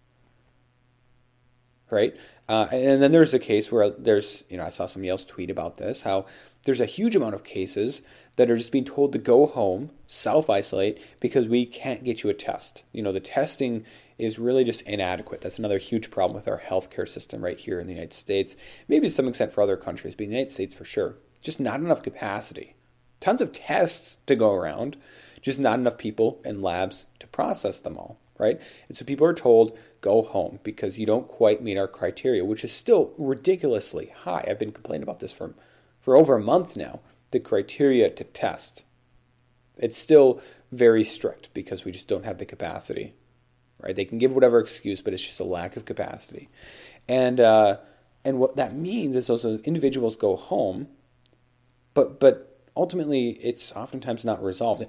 right? 1.91 2.17
Uh, 2.49 2.67
and 2.73 3.03
then 3.03 3.13
there's 3.13 3.35
a 3.35 3.39
case 3.39 3.71
where 3.71 3.91
there's, 3.91 4.45
you 4.49 4.57
know, 4.57 4.65
I 4.65 4.71
saw 4.71 4.87
somebody 4.87 5.09
else 5.09 5.25
tweet 5.25 5.51
about 5.51 5.77
this, 5.77 6.03
how 6.03 6.27
there's 6.65 6.81
a 6.81 6.87
huge 6.87 7.15
amount 7.15 7.35
of 7.35 7.45
cases 7.45 8.03
that 8.37 8.51
are 8.51 8.57
just 8.57 8.73
being 8.73 8.85
told 8.85 9.13
to 9.13 9.19
go 9.19 9.47
home, 9.47 9.91
self 10.07 10.49
isolate, 10.49 10.99
because 11.21 11.47
we 11.47 11.67
can't 11.67 12.05
get 12.05 12.23
you 12.23 12.31
a 12.31 12.35
test. 12.35 12.85
You 12.93 13.03
know, 13.03 13.13
the 13.13 13.21
testing 13.21 13.85
is 14.19 14.39
really 14.39 14.65
just 14.65 14.83
inadequate. 14.83 15.41
That's 15.41 15.59
another 15.59 15.79
huge 15.79 16.11
problem 16.11 16.37
with 16.37 16.49
our 16.49 16.61
healthcare 16.61 17.09
system 17.09 17.43
right 17.43 17.59
here 17.59 17.81
in 17.81 17.87
the 17.87 17.93
United 17.93 18.13
States. 18.13 18.57
Maybe 18.89 19.09
to 19.09 19.15
some 19.15 19.29
extent 19.29 19.53
for 19.53 19.63
other 19.63 19.77
countries, 19.77 20.15
but 20.15 20.19
the 20.19 20.33
United 20.33 20.51
States 20.51 20.75
for 20.75 20.85
sure. 20.85 21.17
Just 21.41 21.61
not 21.61 21.81
enough 21.81 22.03
capacity. 22.03 22.75
Tons 23.19 23.41
of 23.41 23.53
tests 23.53 24.19
to 24.27 24.37
go 24.37 24.53
around, 24.53 24.97
just 25.41 25.59
not 25.59 25.79
enough 25.79 25.99
people 25.99 26.41
and 26.45 26.63
labs 26.63 27.07
to 27.19 27.27
process 27.27 27.81
them 27.81 27.97
all, 27.97 28.19
right? 28.39 28.61
And 28.89 28.97
so 28.97 29.05
people 29.05 29.27
are 29.27 29.35
told, 29.35 29.79
go 30.01 30.23
home 30.23 30.59
because 30.63 30.99
you 30.99 31.07
don't 31.07 31.29
quite 31.29 31.63
meet 31.63 31.79
our 31.79 31.89
criteria, 31.89 32.45
which 32.45 32.65
is 32.65 32.73
still 32.73 33.13
ridiculously 33.19 34.13
high. 34.25 34.45
I've 34.49 34.59
been 34.59 34.73
complaining 34.73 35.03
about 35.03 35.21
this 35.21 35.33
for, 35.33 35.55
for 36.01 36.17
over 36.17 36.37
a 36.37 36.43
month 36.43 36.77
now. 36.77 37.01
The 37.31 37.41
criteria 37.41 38.11
to 38.11 38.25
test. 38.25 38.85
It's 39.77 39.97
still 39.97 40.41
very 40.73 41.05
strict 41.05 41.53
because 41.55 41.85
we 41.85 41.93
just 41.93 42.09
don't 42.09 42.25
have 42.25 42.39
the 42.39 42.45
capacity 42.45 43.15
right? 43.83 43.97
They 43.97 44.05
can 44.05 44.19
give 44.19 44.33
whatever 44.33 44.59
excuse, 44.59 45.01
but 45.01 45.13
it's 45.13 45.25
just 45.25 45.41
a 45.41 45.45
lack 45.45 45.77
of 45.77 45.85
capacity. 45.85 46.49
And 47.09 47.41
uh, 47.41 47.79
and 48.25 48.39
what 48.39 48.57
that 48.57 48.75
means 48.75 49.17
is 49.17 49.27
those 49.27 49.45
individuals 49.45 50.17
go 50.17 50.37
home, 50.37 50.89
but 51.95 52.21
but 52.21 52.59
ultimately 52.77 53.31
it's 53.43 53.73
oftentimes 53.73 54.25
not 54.25 54.43
resolved. 54.43 54.85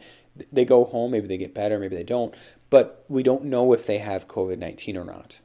They 0.52 0.66
go 0.66 0.86
home, 0.86 1.12
maybe 1.12 1.28
they 1.28 1.38
get 1.38 1.54
better, 1.54 1.80
maybe 1.80 1.96
they 1.96 2.04
don't, 2.04 2.34
but 2.70 3.06
we 3.10 3.24
don't 3.24 3.46
know 3.46 3.74
if 3.74 3.86
they 3.86 3.98
have 4.00 4.28
COVID 4.28 4.58
nineteen 4.58 4.98
or 4.98 5.06
not. 5.06 5.40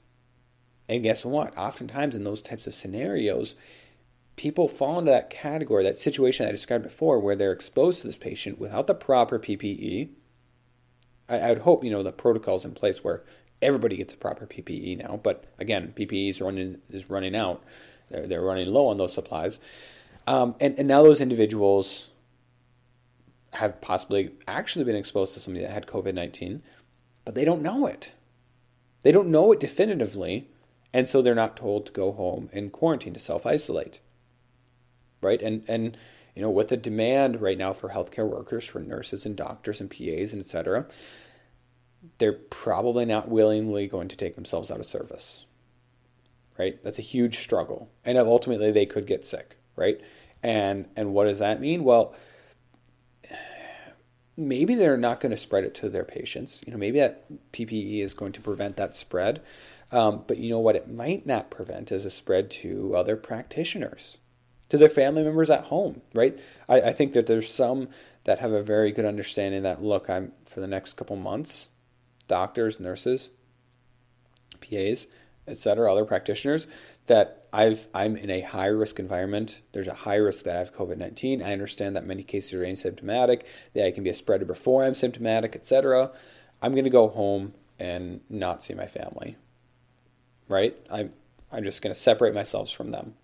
And 0.89 1.03
guess 1.03 1.25
what? 1.25 1.57
Oftentimes 1.59 2.15
in 2.15 2.25
those 2.25 2.43
types 2.43 2.67
of 2.67 2.75
scenarios, 2.75 3.57
people 4.37 4.69
fall 4.69 4.99
into 4.99 5.11
that 5.11 5.31
category, 5.31 5.83
that 5.85 5.97
situation 5.97 6.47
I 6.47 6.51
described 6.51 6.85
before, 6.85 7.19
where 7.19 7.37
they're 7.37 7.53
exposed 7.53 8.01
to 8.01 8.07
this 8.07 8.17
patient 8.17 8.59
without 8.59 8.87
the 8.87 8.95
proper 8.95 9.39
PPE 9.39 10.11
I, 11.29 11.39
I 11.39 11.49
would 11.51 11.63
hope 11.63 11.85
you 11.85 11.91
know 11.91 12.03
the 12.03 12.13
protocols 12.13 12.65
in 12.65 12.73
place 12.73 13.03
where 13.03 13.23
everybody 13.61 13.97
gets 13.97 14.15
a 14.15 14.19
proper 14.19 14.47
PPE 14.47 14.99
now. 14.99 15.21
But 15.23 15.45
again, 15.59 15.93
PPE 15.97 16.31
is 16.31 16.41
running 16.41 16.79
is 16.91 17.11
running 17.11 17.35
out. 17.35 17.63
They're, 18.11 18.27
they're 18.27 18.43
running 18.43 18.69
low 18.69 18.89
on 18.89 18.99
those 18.99 19.15
supplies, 19.15 19.61
um, 20.27 20.55
and 20.61 20.79
and 20.79 20.89
now 20.89 21.03
those 21.03 21.21
individuals 21.21 22.11
have 23.55 23.81
possibly 23.81 24.33
actually 24.47 24.85
been 24.85 24.97
exposed 24.97 25.33
to 25.35 25.41
somebody 25.41 25.65
that 25.65 25.73
had 25.73 25.87
COVID 25.87 26.15
nineteen, 26.15 26.63
but 27.25 27.35
they 27.35 27.45
don't 27.45 27.63
know 27.63 27.87
it. 27.87 28.13
They 29.03 29.13
don't 29.13 29.29
know 29.29 29.53
it 29.53 29.61
definitively, 29.61 30.49
and 30.93 31.09
so 31.09 31.23
they're 31.23 31.35
not 31.35 31.57
told 31.57 31.87
to 31.87 31.93
go 31.93 32.13
home 32.13 32.51
and 32.53 32.73
quarantine 32.73 33.15
to 33.15 33.21
self 33.21 33.47
isolate. 33.47 34.01
Right, 35.23 35.41
and 35.41 35.65
and 35.67 35.97
you 36.37 36.43
know, 36.43 36.51
with 36.51 36.69
the 36.69 36.77
demand 36.77 37.41
right 37.41 37.57
now 37.57 37.73
for 37.73 37.89
healthcare 37.89 38.29
workers, 38.29 38.65
for 38.67 38.79
nurses 38.79 39.25
and 39.25 39.35
doctors 39.35 39.81
and 39.81 39.91
PAs 39.91 40.33
and 40.33 40.41
etc., 40.41 40.87
they're 42.19 42.35
probably 42.35 43.07
not 43.07 43.31
willingly 43.31 43.89
going 43.89 44.09
to 44.09 44.17
take 44.17 44.35
themselves 44.35 44.71
out 44.71 44.79
of 44.79 44.87
service. 44.87 45.47
Right? 46.59 46.83
That's 46.85 46.99
a 46.99 47.03
huge 47.03 47.39
struggle. 47.39 47.91
And 48.05 48.19
ultimately 48.19 48.71
they 48.71 48.85
could 48.85 49.07
get 49.07 49.25
sick, 49.25 49.57
right? 49.77 49.99
And 50.43 50.89
and 50.95 51.15
what 51.15 51.25
does 51.25 51.39
that 51.39 51.59
mean? 51.59 51.85
Well, 51.85 52.15
maybe 54.37 54.75
they're 54.75 54.99
not 54.99 55.21
going 55.21 55.31
to 55.31 55.39
spread 55.39 55.65
it 55.65 55.75
to 55.77 55.89
their 55.89 56.05
patients. 56.05 56.63
You 56.67 56.73
know, 56.73 56.79
maybe 56.79 56.99
that 56.99 57.25
PPE 57.53 58.03
is 58.03 58.13
going 58.13 58.33
to 58.33 58.43
prevent 58.43 58.77
that 58.77 58.95
spread. 58.95 59.43
Um, 59.91 60.25
but 60.27 60.37
you 60.37 60.51
know 60.51 60.59
what? 60.59 60.77
It 60.77 60.93
might 60.93 61.27
not 61.27 61.51
prevent 61.51 61.93
is 61.93 62.05
a 62.05 62.11
spread 62.11 62.51
to 62.51 62.95
other 62.95 63.17
practitioners 63.17 64.19
to 64.69 64.79
their 64.79 64.89
family 64.89 65.23
members 65.23 65.51
at 65.51 65.65
home, 65.65 66.03
right? 66.15 66.39
I, 66.69 66.81
I 66.81 66.93
think 66.93 67.13
that 67.13 67.27
there's 67.27 67.53
some 67.53 67.89
that 68.25 68.41
have 68.41 68.53
a 68.53 68.63
very 68.63 68.91
good 68.93 69.05
understanding 69.05 69.63
that 69.63 69.83
look, 69.83 70.11
I'm 70.11 70.33
for 70.45 70.61
the 70.61 70.67
next 70.67 70.95
couple 70.95 71.17
months, 71.17 71.71
doctors, 72.27 72.81
nurses, 72.81 73.31
PAs, 74.61 75.07
etc., 75.47 75.91
other 75.91 76.05
practitioners, 76.05 76.67
that 77.07 77.47
I've 77.53 77.87
I'm 77.95 78.17
in 78.17 78.31
a 78.31 78.41
high 78.41 78.67
risk 78.67 78.99
environment. 78.99 79.63
There's 79.73 79.89
a 79.89 79.95
high 79.95 80.17
risk 80.17 80.45
that 80.45 80.57
I 80.57 80.59
have 80.59 80.75
COVID 80.75 80.99
nineteen. 80.99 81.43
I 81.43 81.53
understand 81.53 81.95
that 81.95 82.05
many 82.05 82.25
cases 82.25 82.55
are 82.55 82.65
asymptomatic, 82.65 83.43
that 83.75 83.87
I 83.87 83.93
can 83.93 84.03
be 84.03 84.11
a 84.11 84.15
spreader 84.15 84.45
before 84.45 84.85
I'm 84.85 84.97
symptomatic, 84.97 85.55
etc. 85.55 86.11
I'm 86.61 86.75
gonna 86.75 86.91
go 86.91 87.09
home 87.09 87.55
and 87.79 88.21
not 88.29 88.63
see 88.63 88.75
my 88.75 88.87
family. 88.87 89.37
Right? 90.49 90.77
I'm 90.91 91.13
I'm 91.53 91.63
just 91.63 91.81
gonna 91.81 91.95
separate 91.95 92.35
myself 92.35 92.71
from 92.71 92.91
them 92.91 93.15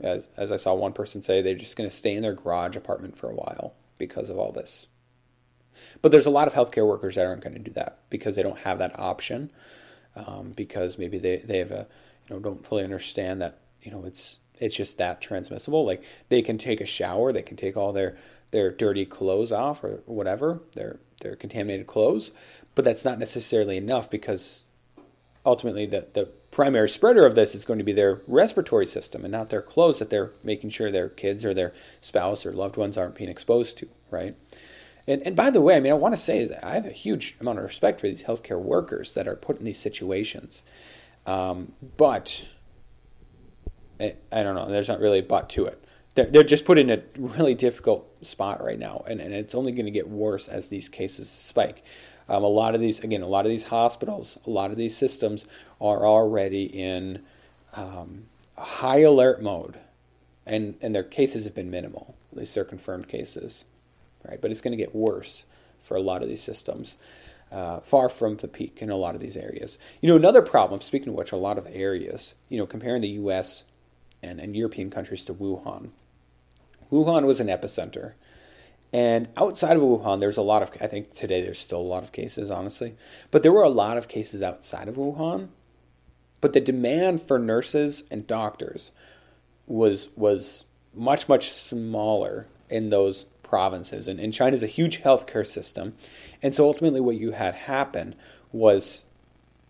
as, 0.00 0.28
as 0.36 0.50
I 0.52 0.56
saw 0.56 0.74
one 0.74 0.92
person 0.92 1.22
say, 1.22 1.42
they're 1.42 1.54
just 1.54 1.76
going 1.76 1.88
to 1.88 1.94
stay 1.94 2.14
in 2.14 2.22
their 2.22 2.34
garage 2.34 2.76
apartment 2.76 3.16
for 3.16 3.30
a 3.30 3.34
while 3.34 3.74
because 3.98 4.28
of 4.28 4.38
all 4.38 4.52
this. 4.52 4.86
But 6.02 6.12
there's 6.12 6.26
a 6.26 6.30
lot 6.30 6.48
of 6.48 6.54
healthcare 6.54 6.86
workers 6.86 7.14
that 7.14 7.26
aren't 7.26 7.42
going 7.42 7.54
to 7.54 7.58
do 7.58 7.72
that 7.72 7.98
because 8.10 8.36
they 8.36 8.42
don't 8.42 8.60
have 8.60 8.78
that 8.78 8.98
option, 8.98 9.50
um, 10.16 10.52
because 10.56 10.98
maybe 10.98 11.18
they, 11.18 11.36
they 11.38 11.58
have 11.58 11.70
a 11.70 11.86
you 12.28 12.34
know 12.34 12.40
don't 12.40 12.66
fully 12.66 12.84
understand 12.84 13.40
that 13.40 13.58
you 13.82 13.90
know 13.90 14.04
it's 14.04 14.40
it's 14.58 14.76
just 14.76 14.98
that 14.98 15.20
transmissible. 15.20 15.86
Like 15.86 16.02
they 16.28 16.42
can 16.42 16.58
take 16.58 16.80
a 16.80 16.86
shower, 16.86 17.32
they 17.32 17.42
can 17.42 17.56
take 17.56 17.76
all 17.76 17.92
their 17.92 18.16
their 18.50 18.70
dirty 18.70 19.06
clothes 19.06 19.52
off 19.52 19.82
or 19.82 20.02
whatever, 20.06 20.60
their 20.74 20.98
their 21.22 21.36
contaminated 21.36 21.86
clothes, 21.86 22.32
but 22.74 22.84
that's 22.84 23.04
not 23.04 23.18
necessarily 23.18 23.76
enough 23.76 24.10
because 24.10 24.64
ultimately 25.44 25.86
the, 25.86 26.06
the 26.12 26.26
primary 26.50 26.88
spreader 26.88 27.24
of 27.24 27.34
this 27.34 27.54
is 27.54 27.64
going 27.64 27.78
to 27.78 27.84
be 27.84 27.92
their 27.92 28.22
respiratory 28.26 28.86
system 28.86 29.24
and 29.24 29.32
not 29.32 29.50
their 29.50 29.62
clothes 29.62 29.98
that 29.98 30.10
they're 30.10 30.32
making 30.42 30.70
sure 30.70 30.90
their 30.90 31.08
kids 31.08 31.44
or 31.44 31.54
their 31.54 31.72
spouse 32.00 32.44
or 32.44 32.52
loved 32.52 32.76
ones 32.76 32.98
aren't 32.98 33.14
being 33.14 33.30
exposed 33.30 33.78
to, 33.78 33.88
right? 34.10 34.36
And, 35.06 35.22
and 35.22 35.34
by 35.34 35.50
the 35.50 35.60
way, 35.60 35.76
I 35.76 35.80
mean, 35.80 35.92
I 35.92 35.96
want 35.96 36.14
to 36.14 36.20
say 36.20 36.44
that 36.44 36.64
I 36.64 36.74
have 36.74 36.86
a 36.86 36.92
huge 36.92 37.36
amount 37.40 37.58
of 37.58 37.64
respect 37.64 38.00
for 38.00 38.08
these 38.08 38.24
healthcare 38.24 38.60
workers 38.60 39.14
that 39.14 39.26
are 39.26 39.36
put 39.36 39.58
in 39.58 39.64
these 39.64 39.78
situations. 39.78 40.62
Um, 41.26 41.72
but 41.96 42.48
I, 43.98 44.14
I 44.32 44.42
don't 44.42 44.54
know, 44.54 44.68
there's 44.68 44.88
not 44.88 45.00
really 45.00 45.20
a 45.20 45.22
but 45.22 45.48
to 45.50 45.66
it. 45.66 45.84
They're, 46.14 46.26
they're 46.26 46.42
just 46.42 46.64
put 46.64 46.78
in 46.78 46.90
a 46.90 47.02
really 47.16 47.54
difficult 47.54 48.08
spot 48.26 48.62
right 48.62 48.78
now, 48.78 49.04
and, 49.08 49.20
and 49.20 49.32
it's 49.32 49.54
only 49.54 49.72
going 49.72 49.86
to 49.86 49.92
get 49.92 50.08
worse 50.08 50.48
as 50.48 50.68
these 50.68 50.88
cases 50.88 51.30
spike. 51.30 51.84
Um, 52.30 52.44
a 52.44 52.48
lot 52.48 52.76
of 52.76 52.80
these, 52.80 53.00
again, 53.00 53.22
a 53.22 53.26
lot 53.26 53.44
of 53.44 53.50
these 53.50 53.64
hospitals, 53.64 54.38
a 54.46 54.50
lot 54.50 54.70
of 54.70 54.76
these 54.76 54.96
systems 54.96 55.46
are 55.80 56.06
already 56.06 56.62
in 56.62 57.22
um, 57.74 58.26
high 58.56 59.00
alert 59.00 59.42
mode, 59.42 59.78
and 60.46 60.76
and 60.80 60.94
their 60.94 61.02
cases 61.02 61.42
have 61.42 61.56
been 61.56 61.72
minimal. 61.72 62.14
At 62.30 62.38
least 62.38 62.54
they're 62.54 62.64
confirmed 62.64 63.08
cases, 63.08 63.64
right? 64.26 64.40
But 64.40 64.52
it's 64.52 64.60
going 64.60 64.70
to 64.70 64.82
get 64.82 64.94
worse 64.94 65.44
for 65.80 65.96
a 65.96 66.00
lot 66.00 66.22
of 66.22 66.28
these 66.28 66.42
systems. 66.42 66.96
Uh, 67.50 67.80
far 67.80 68.08
from 68.08 68.36
the 68.36 68.46
peak 68.46 68.80
in 68.80 68.90
a 68.90 68.96
lot 68.96 69.16
of 69.16 69.20
these 69.20 69.36
areas. 69.36 69.76
You 70.00 70.08
know, 70.08 70.14
another 70.14 70.40
problem, 70.40 70.80
speaking 70.82 71.08
of 71.08 71.16
which, 71.16 71.32
a 71.32 71.36
lot 71.36 71.58
of 71.58 71.66
areas, 71.68 72.36
you 72.48 72.56
know, 72.56 72.64
comparing 72.64 73.02
the 73.02 73.08
US 73.08 73.64
and, 74.22 74.38
and 74.38 74.54
European 74.54 74.88
countries 74.88 75.24
to 75.24 75.34
Wuhan. 75.34 75.88
Wuhan 76.92 77.24
was 77.24 77.40
an 77.40 77.48
epicenter. 77.48 78.12
And 78.92 79.28
outside 79.36 79.76
of 79.76 79.82
Wuhan, 79.82 80.18
there's 80.18 80.36
a 80.36 80.42
lot 80.42 80.62
of, 80.62 80.70
I 80.80 80.86
think 80.86 81.12
today 81.12 81.42
there's 81.42 81.58
still 81.58 81.80
a 81.80 81.82
lot 81.82 82.02
of 82.02 82.12
cases, 82.12 82.50
honestly. 82.50 82.96
But 83.30 83.42
there 83.42 83.52
were 83.52 83.62
a 83.62 83.68
lot 83.68 83.96
of 83.96 84.08
cases 84.08 84.42
outside 84.42 84.88
of 84.88 84.96
Wuhan. 84.96 85.48
But 86.40 86.54
the 86.54 86.60
demand 86.60 87.22
for 87.22 87.38
nurses 87.38 88.02
and 88.10 88.26
doctors 88.26 88.92
was, 89.66 90.08
was 90.16 90.64
much, 90.92 91.28
much 91.28 91.52
smaller 91.52 92.46
in 92.68 92.90
those 92.90 93.24
provinces. 93.42 94.08
And, 94.08 94.18
and 94.18 94.32
China's 94.32 94.62
a 94.62 94.68
huge 94.68 95.02
healthcare 95.02 95.46
system. 95.46 95.94
And 96.42 96.54
so 96.54 96.64
ultimately, 96.64 97.00
what 97.00 97.16
you 97.16 97.32
had 97.32 97.54
happen 97.54 98.16
was 98.50 99.02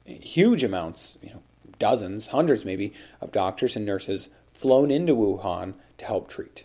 huge 0.07 0.65
amounts, 0.65 1.19
you 1.21 1.31
know, 1.31 1.43
dozens, 1.79 2.29
hundreds 2.29 2.65
maybe, 2.65 2.93
of 3.21 3.33
doctors 3.33 3.77
and 3.77 3.85
nurses 3.85 4.31
flown 4.53 4.91
into 4.91 5.15
Wuhan 5.15 5.75
to 5.99 6.07
help 6.07 6.29
treat 6.29 6.65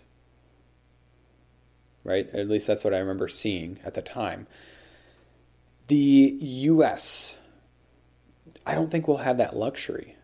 right? 2.05 2.29
At 2.33 2.47
least 2.47 2.67
that's 2.67 2.85
what 2.85 2.93
I 2.93 2.99
remember 2.99 3.27
seeing 3.27 3.79
at 3.83 3.95
the 3.95 4.01
time. 4.01 4.47
The 5.87 6.37
US, 6.39 7.39
I 8.65 8.73
don't 8.73 8.89
think 8.89 9.07
we'll 9.07 9.17
have 9.17 9.37
that 9.37 9.55
luxury. 9.55 10.15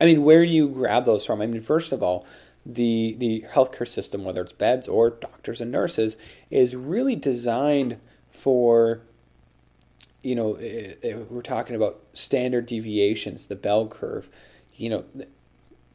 I 0.00 0.06
mean, 0.06 0.24
where 0.24 0.44
do 0.44 0.50
you 0.50 0.68
grab 0.68 1.04
those 1.04 1.24
from? 1.24 1.40
I 1.40 1.46
mean, 1.46 1.60
first 1.60 1.92
of 1.92 2.02
all, 2.02 2.26
the 2.66 3.14
the 3.18 3.44
healthcare 3.52 3.86
system, 3.86 4.24
whether 4.24 4.42
it's 4.42 4.52
beds 4.52 4.88
or 4.88 5.10
doctors 5.10 5.60
and 5.60 5.70
nurses, 5.70 6.16
is 6.50 6.74
really 6.74 7.14
designed 7.14 7.98
for 8.30 9.02
you 10.22 10.34
know, 10.36 10.54
eh, 10.54 10.94
eh, 11.02 11.16
we're 11.28 11.42
talking 11.42 11.76
about 11.76 12.00
standard 12.12 12.66
deviations, 12.66 13.46
the 13.46 13.56
bell 13.56 13.86
curve. 13.88 14.28
You 14.76 14.90
know, 14.90 15.04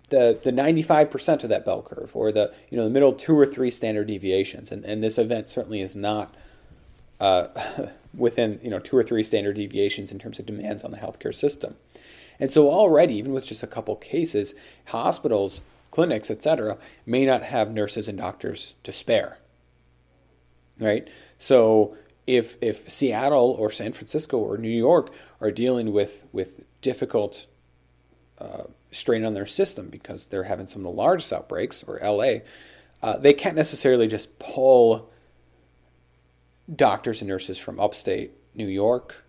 the 0.10 0.40
the 0.44 0.52
95% 0.52 1.44
of 1.44 1.50
that 1.50 1.66
bell 1.66 1.82
curve 1.82 2.16
or 2.16 2.32
the 2.32 2.54
you 2.70 2.78
know 2.78 2.84
the 2.86 2.90
middle 2.90 3.14
two 3.14 3.38
or 3.38 3.46
three 3.46 3.72
standard 3.72 4.08
deviations 4.08 4.72
and, 4.72 4.86
and 4.86 5.04
this 5.04 5.18
event 5.18 5.50
certainly 5.50 5.82
is 5.82 5.96
not 5.96 6.34
uh, 7.20 7.48
within 8.16 8.60
you 8.64 8.70
know 8.70 8.80
two 8.80 8.98
or 8.98 9.04
three 9.04 9.24
standard 9.24 9.56
deviations 9.58 10.12
in 10.12 10.20
terms 10.20 10.40
of 10.40 10.46
demands 10.46 10.84
on 10.84 10.92
the 10.92 10.98
healthcare 10.98 11.34
system 11.34 11.76
And 12.40 12.52
so 12.52 12.70
already, 12.70 13.16
even 13.16 13.34
with 13.34 13.46
just 13.46 13.64
a 13.64 13.68
couple 13.68 13.96
cases, 13.96 14.54
hospitals, 14.88 15.62
clinics, 15.92 16.30
etc., 16.32 16.78
may 17.06 17.26
not 17.26 17.44
have 17.44 17.72
nurses 17.72 18.08
and 18.08 18.18
doctors 18.18 18.76
to 18.84 18.92
spare. 18.92 19.40
Right? 20.80 21.08
So 21.40 21.98
if 22.28 22.58
if 22.62 22.90
Seattle 22.90 23.56
or 23.60 23.72
San 23.72 23.94
Francisco 23.94 24.38
or 24.38 24.58
New 24.58 24.70
York 24.70 25.12
are 25.42 25.52
dealing 25.52 25.92
with 25.94 26.26
with 26.32 26.62
difficult 26.82 27.48
uh, 28.40 28.66
strain 28.92 29.26
on 29.26 29.34
their 29.34 29.46
system 29.46 29.90
because 29.90 30.28
they're 30.28 30.44
having 30.44 30.68
some 30.68 30.82
of 30.82 30.84
the 30.84 30.90
largest 30.92 31.34
outbreaks, 31.34 31.84
or 31.84 32.00
LA, 32.02 32.40
uh, 33.02 33.18
they 33.18 33.34
can't 33.34 33.56
necessarily 33.56 34.08
just 34.08 34.40
pull 34.40 35.12
doctors 36.74 37.22
and 37.22 37.30
nurses 37.30 37.58
from 37.58 37.80
upstate 37.80 38.32
New 38.54 38.68
York 38.68 39.24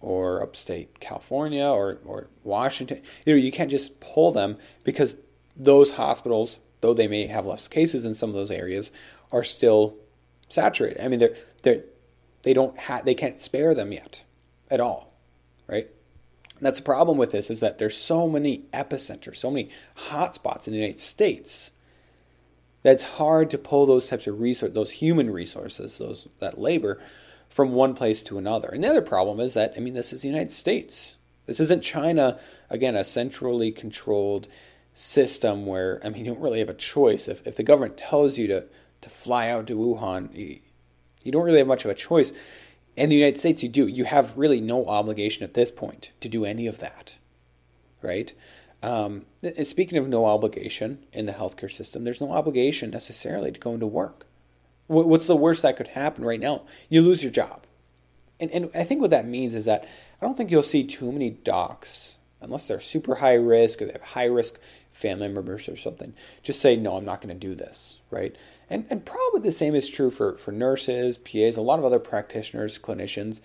or 0.00 0.42
upstate 0.42 1.00
California 1.00 1.64
or, 1.64 1.98
or 2.04 2.28
Washington. 2.44 3.02
You 3.24 3.34
know, 3.34 3.40
you 3.40 3.52
can't 3.52 3.70
just 3.70 4.00
pull 4.00 4.32
them 4.32 4.56
because 4.84 5.16
those 5.56 5.96
hospitals, 5.96 6.58
though 6.80 6.94
they 6.94 7.08
may 7.08 7.26
have 7.26 7.46
less 7.46 7.68
cases 7.68 8.04
in 8.04 8.14
some 8.14 8.30
of 8.30 8.36
those 8.36 8.50
areas, 8.50 8.90
are 9.32 9.42
still 9.42 9.96
saturated. 10.48 11.04
I 11.04 11.08
mean, 11.08 11.18
they're 11.18 11.36
they're 11.62 11.84
they 12.42 12.52
don't 12.52 12.78
have 12.78 13.04
they 13.04 13.14
can't 13.14 13.40
spare 13.40 13.74
them 13.74 13.92
yet 13.92 14.24
at 14.70 14.80
all, 14.80 15.12
right? 15.66 15.88
And 16.58 16.66
that's 16.66 16.80
the 16.80 16.84
problem 16.84 17.18
with 17.18 17.30
this 17.30 17.50
is 17.50 17.60
that 17.60 17.78
there's 17.78 17.96
so 17.96 18.28
many 18.28 18.64
epicenters, 18.72 19.36
so 19.36 19.50
many 19.50 19.70
hotspots 20.08 20.66
in 20.66 20.72
the 20.72 20.78
United 20.80 21.00
States 21.00 21.70
that's 22.82 23.02
hard 23.02 23.50
to 23.50 23.58
pull 23.58 23.86
those 23.86 24.08
types 24.08 24.26
of 24.26 24.40
resource, 24.40 24.72
those 24.72 24.92
human 24.92 25.30
resources, 25.30 25.98
those 25.98 26.28
that 26.40 26.60
labor, 26.60 27.00
from 27.48 27.72
one 27.72 27.94
place 27.94 28.22
to 28.24 28.38
another. 28.38 28.68
And 28.68 28.82
the 28.82 28.88
other 28.88 29.02
problem 29.02 29.40
is 29.40 29.54
that 29.54 29.74
I 29.76 29.80
mean, 29.80 29.94
this 29.94 30.12
is 30.12 30.22
the 30.22 30.28
United 30.28 30.52
States. 30.52 31.16
This 31.46 31.60
isn't 31.60 31.82
China. 31.82 32.38
Again, 32.68 32.94
a 32.94 33.04
centrally 33.04 33.72
controlled 33.72 34.48
system 34.94 35.64
where 35.64 36.00
I 36.04 36.08
mean, 36.08 36.24
you 36.24 36.32
don't 36.32 36.42
really 36.42 36.58
have 36.58 36.68
a 36.68 36.74
choice. 36.74 37.28
If 37.28 37.46
if 37.46 37.56
the 37.56 37.62
government 37.62 37.96
tells 37.96 38.36
you 38.36 38.48
to 38.48 38.64
to 39.00 39.10
fly 39.10 39.48
out 39.48 39.68
to 39.68 39.76
Wuhan, 39.76 40.34
you, 40.34 40.58
you 41.22 41.30
don't 41.30 41.44
really 41.44 41.58
have 41.58 41.68
much 41.68 41.84
of 41.84 41.90
a 41.90 41.94
choice. 41.94 42.32
In 42.98 43.10
the 43.10 43.16
United 43.16 43.38
States, 43.38 43.62
you 43.62 43.68
do. 43.68 43.86
You 43.86 44.04
have 44.04 44.36
really 44.36 44.60
no 44.60 44.86
obligation 44.86 45.44
at 45.44 45.54
this 45.54 45.70
point 45.70 46.10
to 46.20 46.28
do 46.28 46.44
any 46.44 46.66
of 46.66 46.78
that, 46.78 47.16
right? 48.02 48.34
Um, 48.82 49.26
speaking 49.62 49.98
of 49.98 50.08
no 50.08 50.26
obligation 50.26 51.06
in 51.12 51.26
the 51.26 51.32
healthcare 51.32 51.70
system, 51.70 52.02
there's 52.02 52.20
no 52.20 52.32
obligation 52.32 52.90
necessarily 52.90 53.52
to 53.52 53.60
go 53.60 53.74
into 53.74 53.86
work. 53.86 54.26
What's 54.88 55.26
the 55.26 55.36
worst 55.36 55.62
that 55.62 55.76
could 55.76 55.88
happen 55.88 56.24
right 56.24 56.40
now? 56.40 56.62
You 56.88 57.02
lose 57.02 57.22
your 57.22 57.30
job. 57.30 57.64
And, 58.40 58.50
and 58.50 58.70
I 58.74 58.84
think 58.84 59.00
what 59.00 59.10
that 59.10 59.26
means 59.26 59.54
is 59.54 59.66
that 59.66 59.86
I 60.20 60.24
don't 60.24 60.36
think 60.36 60.50
you'll 60.50 60.62
see 60.62 60.84
too 60.84 61.12
many 61.12 61.30
docs, 61.30 62.18
unless 62.40 62.66
they're 62.66 62.80
super 62.80 63.16
high 63.16 63.34
risk 63.34 63.80
or 63.80 63.86
they 63.86 63.92
have 63.92 64.02
high 64.02 64.24
risk 64.24 64.58
family 64.90 65.28
members 65.28 65.68
or 65.68 65.76
something, 65.76 66.14
just 66.42 66.60
say, 66.60 66.74
no, 66.74 66.96
I'm 66.96 67.04
not 67.04 67.20
going 67.20 67.38
to 67.38 67.46
do 67.46 67.54
this, 67.54 68.00
right? 68.10 68.34
And, 68.70 68.86
and 68.90 69.04
probably 69.04 69.40
the 69.40 69.52
same 69.52 69.74
is 69.74 69.88
true 69.88 70.10
for, 70.10 70.36
for 70.36 70.52
nurses, 70.52 71.16
PAs, 71.16 71.56
a 71.56 71.62
lot 71.62 71.78
of 71.78 71.84
other 71.84 71.98
practitioners, 71.98 72.78
clinicians. 72.78 73.40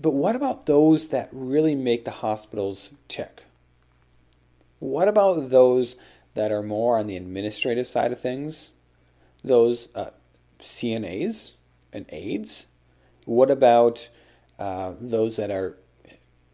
But 0.00 0.10
what 0.10 0.34
about 0.34 0.66
those 0.66 1.08
that 1.08 1.28
really 1.32 1.74
make 1.74 2.04
the 2.04 2.10
hospitals 2.10 2.92
tick? 3.06 3.44
What 4.80 5.06
about 5.06 5.50
those 5.50 5.96
that 6.34 6.50
are 6.50 6.62
more 6.62 6.98
on 6.98 7.06
the 7.06 7.16
administrative 7.16 7.86
side 7.86 8.10
of 8.10 8.20
things? 8.20 8.72
Those 9.44 9.94
uh, 9.94 10.10
CNAs 10.58 11.54
and 11.92 12.06
aides? 12.08 12.66
What 13.24 13.50
about 13.50 14.08
uh, 14.58 14.94
those 15.00 15.36
that 15.36 15.50
are 15.52 15.76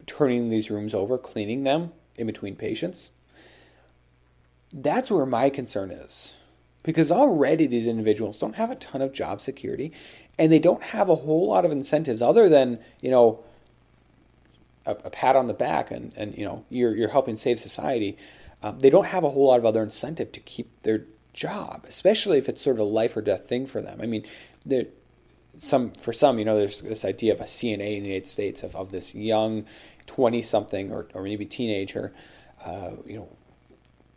turning 0.05 0.49
these 0.49 0.69
rooms 0.69 0.93
over, 0.93 1.17
cleaning 1.17 1.63
them 1.63 1.91
in 2.17 2.27
between 2.27 2.55
patients? 2.55 3.11
That's 4.71 5.09
where 5.09 5.25
my 5.25 5.49
concern 5.49 5.89
is. 5.89 6.38
Because 6.89 7.11
already 7.11 7.67
these 7.67 7.85
individuals 7.85 8.39
don't 8.39 8.55
have 8.55 8.71
a 8.71 8.75
ton 8.75 8.99
of 9.03 9.13
job 9.13 9.41
security 9.41 9.91
and 10.39 10.51
they 10.51 10.57
don't 10.57 10.81
have 10.81 11.07
a 11.07 11.17
whole 11.17 11.47
lot 11.47 11.63
of 11.63 11.71
incentives 11.71 12.19
other 12.19 12.49
than, 12.49 12.79
you 12.99 13.11
know, 13.11 13.43
a, 14.87 14.93
a 15.03 15.09
pat 15.11 15.35
on 15.35 15.45
the 15.45 15.53
back 15.53 15.91
and, 15.91 16.11
and 16.15 16.35
you 16.35 16.43
know 16.43 16.65
you're, 16.71 16.95
you're 16.95 17.09
helping 17.09 17.35
save 17.35 17.59
society, 17.59 18.17
um, 18.63 18.79
they 18.79 18.89
don't 18.89 19.05
have 19.05 19.23
a 19.23 19.29
whole 19.29 19.47
lot 19.49 19.59
of 19.59 19.65
other 19.65 19.83
incentive 19.83 20.31
to 20.31 20.39
keep 20.39 20.67
their 20.81 21.05
job, 21.31 21.85
especially 21.87 22.39
if 22.39 22.49
it's 22.49 22.61
sort 22.61 22.77
of 22.77 22.79
a 22.79 22.83
life 22.83 23.15
or 23.15 23.21
death 23.21 23.47
thing 23.47 23.67
for 23.67 23.83
them. 23.83 23.99
I 24.01 24.07
mean, 24.07 24.25
there 24.65 24.85
some 25.59 25.91
for 25.91 26.11
some, 26.11 26.39
you 26.39 26.45
know, 26.45 26.57
there's 26.57 26.81
this 26.81 27.05
idea 27.05 27.33
of 27.33 27.39
a 27.39 27.43
CNA 27.43 27.97
in 27.97 28.03
the 28.03 28.09
United 28.09 28.27
States 28.27 28.63
of, 28.63 28.75
of 28.75 28.89
this 28.89 29.13
young 29.13 29.65
twenty 30.07 30.41
something 30.41 30.91
or, 30.91 31.07
or 31.13 31.21
maybe 31.21 31.45
teenager, 31.45 32.11
uh, 32.65 32.93
you 33.05 33.17
know, 33.17 33.29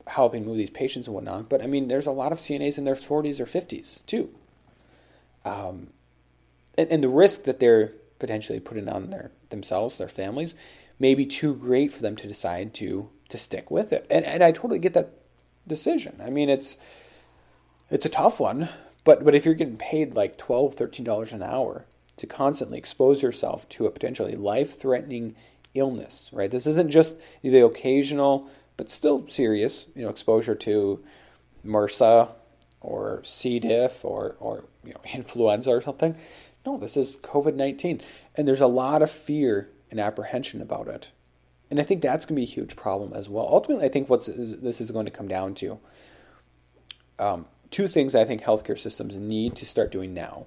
helping 0.08 0.44
move 0.44 0.58
these 0.58 0.70
patients 0.70 1.06
and 1.06 1.14
whatnot. 1.14 1.48
But 1.48 1.62
I 1.62 1.66
mean, 1.66 1.88
there's 1.88 2.06
a 2.06 2.12
lot 2.12 2.32
of 2.32 2.38
CNAs 2.38 2.78
in 2.78 2.84
their 2.84 2.94
40s 2.94 3.40
or 3.40 3.46
50s 3.46 4.04
too. 4.06 4.30
Um, 5.44 5.88
and, 6.76 6.90
and 6.90 7.04
the 7.04 7.08
risk 7.08 7.44
that 7.44 7.60
they're 7.60 7.92
potentially 8.18 8.60
putting 8.60 8.88
on 8.88 9.10
their 9.10 9.32
themselves, 9.50 9.98
their 9.98 10.08
families, 10.08 10.54
may 10.98 11.14
be 11.14 11.26
too 11.26 11.54
great 11.54 11.92
for 11.92 12.02
them 12.02 12.16
to 12.16 12.28
decide 12.28 12.74
to 12.74 13.10
to 13.28 13.38
stick 13.38 13.70
with 13.70 13.92
it. 13.92 14.06
And 14.10 14.24
and 14.24 14.42
I 14.42 14.52
totally 14.52 14.78
get 14.78 14.94
that 14.94 15.10
decision. 15.66 16.20
I 16.24 16.30
mean, 16.30 16.48
it's 16.48 16.78
it's 17.90 18.06
a 18.06 18.10
tough 18.10 18.40
one, 18.40 18.68
but 19.04 19.24
but 19.24 19.34
if 19.34 19.44
you're 19.44 19.54
getting 19.54 19.76
paid 19.76 20.14
like 20.14 20.36
12 20.36 20.74
13 20.74 21.04
dollars 21.04 21.32
an 21.32 21.42
hour 21.42 21.84
to 22.16 22.26
constantly 22.26 22.78
expose 22.78 23.22
yourself 23.22 23.68
to 23.70 23.86
a 23.86 23.90
potentially 23.90 24.36
life-threatening 24.36 25.34
illness, 25.74 26.30
right? 26.32 26.50
This 26.50 26.66
isn't 26.66 26.90
just 26.90 27.16
the 27.42 27.64
occasional 27.64 28.48
but 28.76 28.90
still 28.90 29.26
serious, 29.28 29.86
you 29.94 30.02
know, 30.02 30.08
exposure 30.08 30.54
to 30.54 31.02
MRSA 31.66 32.28
or 32.80 33.22
C. 33.24 33.58
diff 33.58 34.04
or 34.04 34.36
or 34.40 34.64
you 34.84 34.92
know, 34.92 35.00
influenza 35.14 35.70
or 35.70 35.80
something. 35.80 36.16
No, 36.64 36.78
this 36.78 36.96
is 36.96 37.16
COVID 37.16 37.54
19. 37.54 38.00
And 38.36 38.46
there's 38.46 38.60
a 38.60 38.66
lot 38.66 39.02
of 39.02 39.10
fear 39.10 39.68
and 39.90 40.00
apprehension 40.00 40.60
about 40.62 40.88
it. 40.88 41.10
And 41.70 41.80
I 41.80 41.84
think 41.84 42.02
that's 42.02 42.26
going 42.26 42.36
to 42.36 42.40
be 42.40 42.50
a 42.50 42.54
huge 42.54 42.76
problem 42.76 43.12
as 43.14 43.28
well. 43.28 43.48
Ultimately, 43.50 43.86
I 43.86 43.88
think 43.88 44.08
what 44.08 44.26
this 44.26 44.80
is 44.80 44.90
going 44.90 45.06
to 45.06 45.10
come 45.10 45.28
down 45.28 45.54
to 45.54 45.78
um, 47.18 47.46
two 47.70 47.88
things 47.88 48.14
I 48.14 48.24
think 48.24 48.42
healthcare 48.42 48.78
systems 48.78 49.16
need 49.16 49.56
to 49.56 49.66
start 49.66 49.90
doing 49.90 50.12
now 50.12 50.46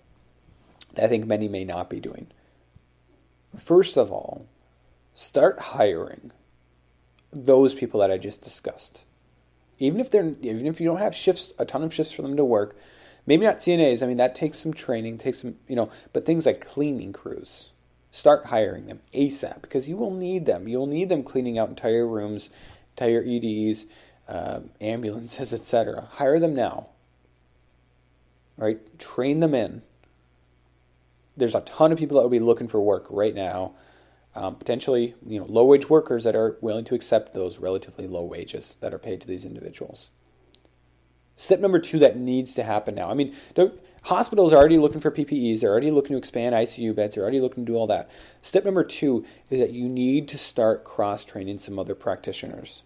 that 0.93 1.05
I 1.05 1.07
think 1.07 1.25
many 1.25 1.47
may 1.47 1.63
not 1.63 1.89
be 1.89 1.99
doing. 1.99 2.27
First 3.57 3.97
of 3.97 4.11
all, 4.11 4.45
start 5.13 5.59
hiring 5.59 6.31
those 7.35 7.75
people 7.75 7.99
that 7.99 8.09
I 8.09 8.17
just 8.17 8.41
discussed. 8.41 9.03
Even 9.77 9.99
if 9.99 10.09
they're 10.09 10.33
even 10.41 10.67
if 10.67 10.79
you 10.79 10.87
don't 10.87 10.99
have 10.99 11.13
shifts, 11.13 11.53
a 11.59 11.65
ton 11.65 11.83
of 11.83 11.93
shifts 11.93 12.13
for 12.13 12.21
them 12.21 12.37
to 12.37 12.45
work, 12.45 12.77
maybe 13.25 13.45
not 13.45 13.57
CNAs. 13.57 14.01
I 14.01 14.07
mean, 14.07 14.17
that 14.17 14.33
takes 14.33 14.57
some 14.57 14.73
training, 14.73 15.17
takes 15.17 15.39
some, 15.41 15.55
you 15.67 15.75
know, 15.75 15.89
but 16.13 16.25
things 16.25 16.45
like 16.45 16.65
cleaning 16.65 17.11
crews. 17.11 17.71
Start 18.09 18.45
hiring 18.45 18.85
them 18.85 19.01
ASAP 19.13 19.61
because 19.61 19.89
you 19.89 19.97
will 19.97 20.11
need 20.11 20.45
them. 20.45 20.69
You'll 20.69 20.87
need 20.87 21.09
them 21.09 21.23
cleaning 21.23 21.59
out 21.59 21.67
entire 21.67 22.07
rooms, 22.07 22.49
entire 22.97 23.21
EDs, 23.27 23.87
uh, 24.29 24.61
ambulances, 24.79 25.53
etc. 25.53 26.07
Hire 26.13 26.39
them 26.39 26.55
now. 26.55 26.87
Right? 28.57 28.79
Train 28.97 29.41
them 29.41 29.53
in. 29.53 29.81
There's 31.35 31.55
a 31.55 31.61
ton 31.61 31.91
of 31.91 31.97
people 31.97 32.15
that 32.15 32.23
will 32.23 32.29
be 32.29 32.39
looking 32.39 32.69
for 32.69 32.79
work 32.79 33.05
right 33.09 33.35
now. 33.35 33.73
Um, 34.37 34.55
potentially, 34.55 35.15
you 35.25 35.39
know, 35.39 35.45
low 35.45 35.63
wage 35.63 35.89
workers 35.89 36.25
that 36.25 36.35
are 36.35 36.57
willing 36.59 36.83
to 36.85 36.95
accept 36.95 37.33
those 37.33 37.59
relatively 37.59 38.05
low 38.05 38.23
wages 38.23 38.77
that 38.81 38.93
are 38.93 38.99
paid 38.99 39.21
to 39.21 39.27
these 39.27 39.45
individuals. 39.45 40.09
Step 41.37 41.59
number 41.59 41.79
two 41.79 41.99
that 41.99 42.17
needs 42.17 42.53
to 42.53 42.63
happen 42.63 42.95
now. 42.95 43.09
I 43.09 43.13
mean, 43.13 43.33
the 43.55 43.77
hospitals 44.03 44.53
are 44.53 44.57
already 44.57 44.77
looking 44.77 45.01
for 45.01 45.11
PPEs. 45.11 45.59
They're 45.59 45.71
already 45.71 45.91
looking 45.91 46.11
to 46.11 46.17
expand 46.17 46.55
ICU 46.55 46.95
beds. 46.95 47.15
They're 47.15 47.23
already 47.23 47.41
looking 47.41 47.65
to 47.65 47.71
do 47.71 47.77
all 47.77 47.87
that. 47.87 48.09
Step 48.41 48.63
number 48.63 48.83
two 48.83 49.25
is 49.49 49.59
that 49.59 49.71
you 49.71 49.89
need 49.89 50.27
to 50.29 50.37
start 50.37 50.83
cross 50.83 51.25
training 51.25 51.59
some 51.59 51.77
other 51.77 51.95
practitioners. 51.95 52.83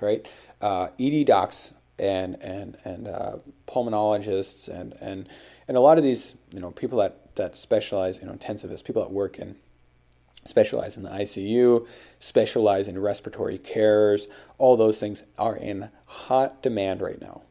Right, 0.00 0.28
uh, 0.60 0.88
ED 1.00 1.24
docs 1.26 1.72
and 1.98 2.36
and 2.42 2.76
and 2.84 3.08
uh, 3.08 3.36
pulmonologists 3.66 4.68
and 4.68 4.94
and 5.00 5.26
and 5.66 5.76
a 5.78 5.80
lot 5.80 5.96
of 5.96 6.04
these 6.04 6.36
you 6.52 6.60
know 6.60 6.70
people 6.70 6.98
that 6.98 7.34
that 7.36 7.56
specialize 7.56 8.22
know 8.22 8.32
intensivists, 8.32 8.84
people 8.84 9.02
that 9.02 9.10
work 9.10 9.38
in 9.38 9.56
specialize 10.46 10.96
in 10.96 11.02
the 11.02 11.10
ICU, 11.10 11.86
specialize 12.18 12.88
in 12.88 12.98
respiratory 12.98 13.58
cares, 13.58 14.28
all 14.58 14.76
those 14.76 15.00
things 15.00 15.24
are 15.38 15.56
in 15.56 15.90
hot 16.06 16.62
demand 16.62 17.00
right 17.00 17.20
now. 17.20 17.42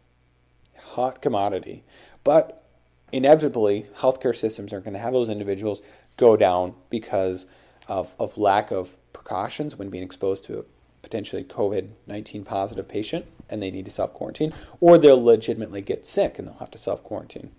Hot 0.92 1.22
commodity. 1.22 1.84
But 2.24 2.64
inevitably, 3.12 3.86
healthcare 3.98 4.36
systems 4.36 4.74
are 4.74 4.80
going 4.80 4.94
to 4.94 5.00
have 5.00 5.14
those 5.14 5.30
individuals 5.30 5.82
go 6.18 6.38
down 6.38 6.74
because 6.90 7.46
of, 7.88 8.16
of 8.20 8.38
lack 8.38 8.72
of 8.72 8.96
precautions 9.14 9.76
when 9.76 9.90
being 9.90 10.04
exposed 10.04 10.46
to 10.46 10.60
a 10.60 10.64
potentially 11.02 11.44
COVID 11.44 11.90
19 12.08 12.44
positive 12.44 12.88
patient 12.90 13.26
and 13.50 13.62
they 13.62 13.70
need 13.70 13.86
to 13.86 13.92
self 13.92 14.14
quarantine, 14.14 14.54
or 14.80 14.98
they'll 14.98 15.24
legitimately 15.24 15.82
get 15.82 16.06
sick 16.06 16.40
and 16.40 16.48
they'll 16.48 16.58
have 16.58 16.72
to 16.72 16.78
self 16.78 17.04
quarantine. 17.04 17.52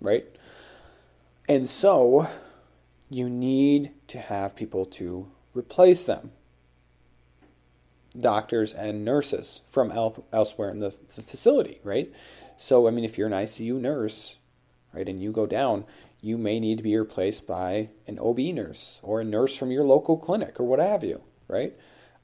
Right? 0.00 0.24
And 1.48 1.68
so 1.68 2.28
you 3.10 3.28
need 3.28 3.92
to 4.08 4.18
have 4.18 4.56
people 4.56 4.84
to 4.86 5.30
replace 5.54 6.06
them. 6.06 6.32
Doctors 8.18 8.72
and 8.72 9.04
nurses 9.04 9.62
from 9.68 9.90
el- 9.90 10.24
elsewhere 10.32 10.70
in 10.70 10.80
the, 10.80 10.94
the 11.14 11.22
facility, 11.22 11.80
right? 11.82 12.12
So, 12.56 12.86
I 12.86 12.90
mean, 12.90 13.04
if 13.04 13.18
you're 13.18 13.26
an 13.26 13.32
ICU 13.32 13.80
nurse, 13.80 14.38
right, 14.92 15.08
and 15.08 15.20
you 15.20 15.32
go 15.32 15.46
down, 15.46 15.84
you 16.20 16.38
may 16.38 16.60
need 16.60 16.78
to 16.78 16.84
be 16.84 16.96
replaced 16.96 17.46
by 17.46 17.90
an 18.06 18.18
OB 18.18 18.38
nurse 18.38 19.00
or 19.02 19.20
a 19.20 19.24
nurse 19.24 19.56
from 19.56 19.70
your 19.70 19.84
local 19.84 20.16
clinic 20.16 20.58
or 20.58 20.64
what 20.64 20.78
have 20.78 21.04
you, 21.04 21.20
right? 21.48 21.74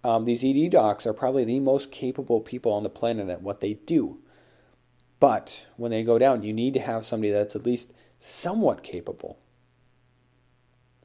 Um, 0.02 0.24
these 0.24 0.44
ED 0.44 0.70
docs 0.70 1.06
are 1.06 1.12
probably 1.12 1.44
the 1.44 1.60
most 1.60 1.92
capable 1.92 2.40
people 2.40 2.72
on 2.72 2.82
the 2.82 2.88
planet 2.88 3.28
at 3.28 3.42
what 3.42 3.60
they 3.60 3.74
do. 3.74 4.18
But 5.18 5.66
when 5.76 5.90
they 5.90 6.02
go 6.02 6.18
down, 6.18 6.42
you 6.42 6.54
need 6.54 6.72
to 6.74 6.80
have 6.80 7.04
somebody 7.04 7.30
that's 7.30 7.54
at 7.54 7.66
least 7.66 7.92
somewhat 8.18 8.82
capable. 8.82 9.38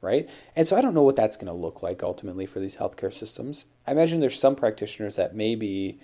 Right? 0.06 0.30
And 0.54 0.68
so 0.68 0.76
I 0.76 0.80
don't 0.80 0.94
know 0.94 1.02
what 1.02 1.16
that's 1.16 1.36
going 1.36 1.48
to 1.48 1.52
look 1.52 1.82
like 1.82 2.04
ultimately 2.04 2.46
for 2.46 2.60
these 2.60 2.76
healthcare 2.76 3.12
systems. 3.12 3.66
I 3.88 3.90
imagine 3.90 4.20
there's 4.20 4.38
some 4.38 4.54
practitioners 4.54 5.16
that 5.16 5.34
may 5.34 5.56
be 5.56 5.98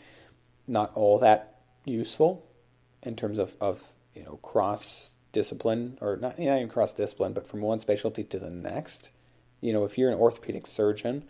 not 0.67 0.91
all 0.97 1.21
that 1.21 1.61
useful 1.85 2.45
in 3.05 3.15
terms 3.15 3.39
of, 3.39 3.55
of 3.61 3.95
you 4.13 4.25
know, 4.25 4.41
cross 4.43 5.15
discipline, 5.31 5.99
or 6.01 6.17
not, 6.17 6.37
not 6.37 6.57
even 6.57 6.69
cross 6.69 6.93
discipline, 6.93 7.33
but 7.33 7.47
from 7.47 7.61
one 7.61 7.79
specialty 7.79 8.25
to 8.25 8.39
the 8.41 8.51
next. 8.51 9.11
You 9.61 9.73
know, 9.73 9.85
if 9.85 9.97
you're 9.97 10.11
an 10.11 10.19
orthopedic 10.19 10.67
surgeon, 10.67 11.25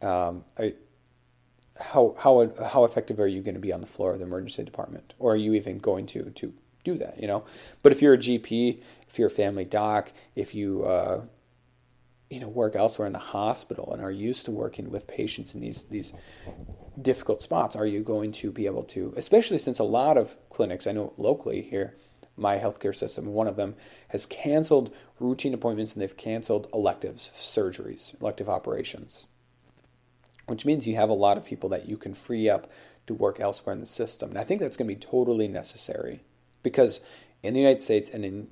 um, 0.00 0.44
I, 0.58 0.74
how 1.78 2.14
how 2.18 2.50
how 2.66 2.84
effective 2.84 3.20
are 3.20 3.26
you 3.26 3.42
going 3.42 3.54
to 3.54 3.60
be 3.60 3.72
on 3.72 3.80
the 3.80 3.86
floor 3.86 4.12
of 4.12 4.18
the 4.18 4.24
emergency 4.24 4.64
department, 4.64 5.14
or 5.18 5.32
are 5.32 5.36
you 5.36 5.54
even 5.54 5.78
going 5.78 6.06
to 6.06 6.30
to 6.30 6.52
do 6.84 6.96
that? 6.98 7.20
You 7.20 7.28
know, 7.28 7.44
but 7.82 7.92
if 7.92 8.02
you're 8.02 8.14
a 8.14 8.18
GP, 8.18 8.80
if 9.08 9.18
you're 9.18 9.28
a 9.28 9.30
family 9.30 9.64
doc, 9.64 10.12
if 10.34 10.54
you 10.54 10.84
uh, 10.84 11.22
you 12.30 12.40
know 12.40 12.48
work 12.48 12.76
elsewhere 12.76 13.06
in 13.06 13.12
the 13.12 13.18
hospital 13.18 13.92
and 13.92 14.02
are 14.02 14.10
used 14.10 14.44
to 14.46 14.50
working 14.50 14.90
with 14.90 15.06
patients 15.06 15.54
in 15.54 15.60
these 15.60 15.84
these 15.84 16.12
difficult 17.00 17.42
spots, 17.42 17.76
are 17.76 17.86
you 17.86 18.02
going 18.02 18.32
to 18.32 18.50
be 18.50 18.66
able 18.66 18.84
to? 18.84 19.12
Especially 19.16 19.58
since 19.58 19.78
a 19.78 19.84
lot 19.84 20.16
of 20.16 20.36
clinics, 20.48 20.86
I 20.86 20.92
know 20.92 21.12
locally 21.16 21.62
here, 21.62 21.96
my 22.36 22.58
healthcare 22.58 22.94
system, 22.94 23.26
one 23.26 23.46
of 23.46 23.56
them 23.56 23.74
has 24.08 24.26
canceled 24.26 24.94
routine 25.18 25.54
appointments 25.54 25.92
and 25.92 26.02
they've 26.02 26.16
canceled 26.16 26.68
electives, 26.72 27.30
surgeries, 27.34 28.20
elective 28.20 28.48
operations 28.48 29.26
which 30.50 30.66
means 30.66 30.86
you 30.86 30.96
have 30.96 31.08
a 31.08 31.14
lot 31.14 31.36
of 31.36 31.44
people 31.44 31.68
that 31.68 31.88
you 31.88 31.96
can 31.96 32.12
free 32.12 32.48
up 32.48 32.68
to 33.06 33.14
work 33.14 33.38
elsewhere 33.38 33.72
in 33.72 33.78
the 33.78 33.86
system. 33.86 34.30
And 34.30 34.38
I 34.38 34.42
think 34.42 34.60
that's 34.60 34.76
going 34.76 34.88
to 34.88 34.94
be 34.94 35.00
totally 35.00 35.46
necessary 35.46 36.22
because 36.64 37.00
in 37.42 37.54
the 37.54 37.60
United 37.60 37.80
States 37.80 38.10
and 38.10 38.24
in 38.24 38.48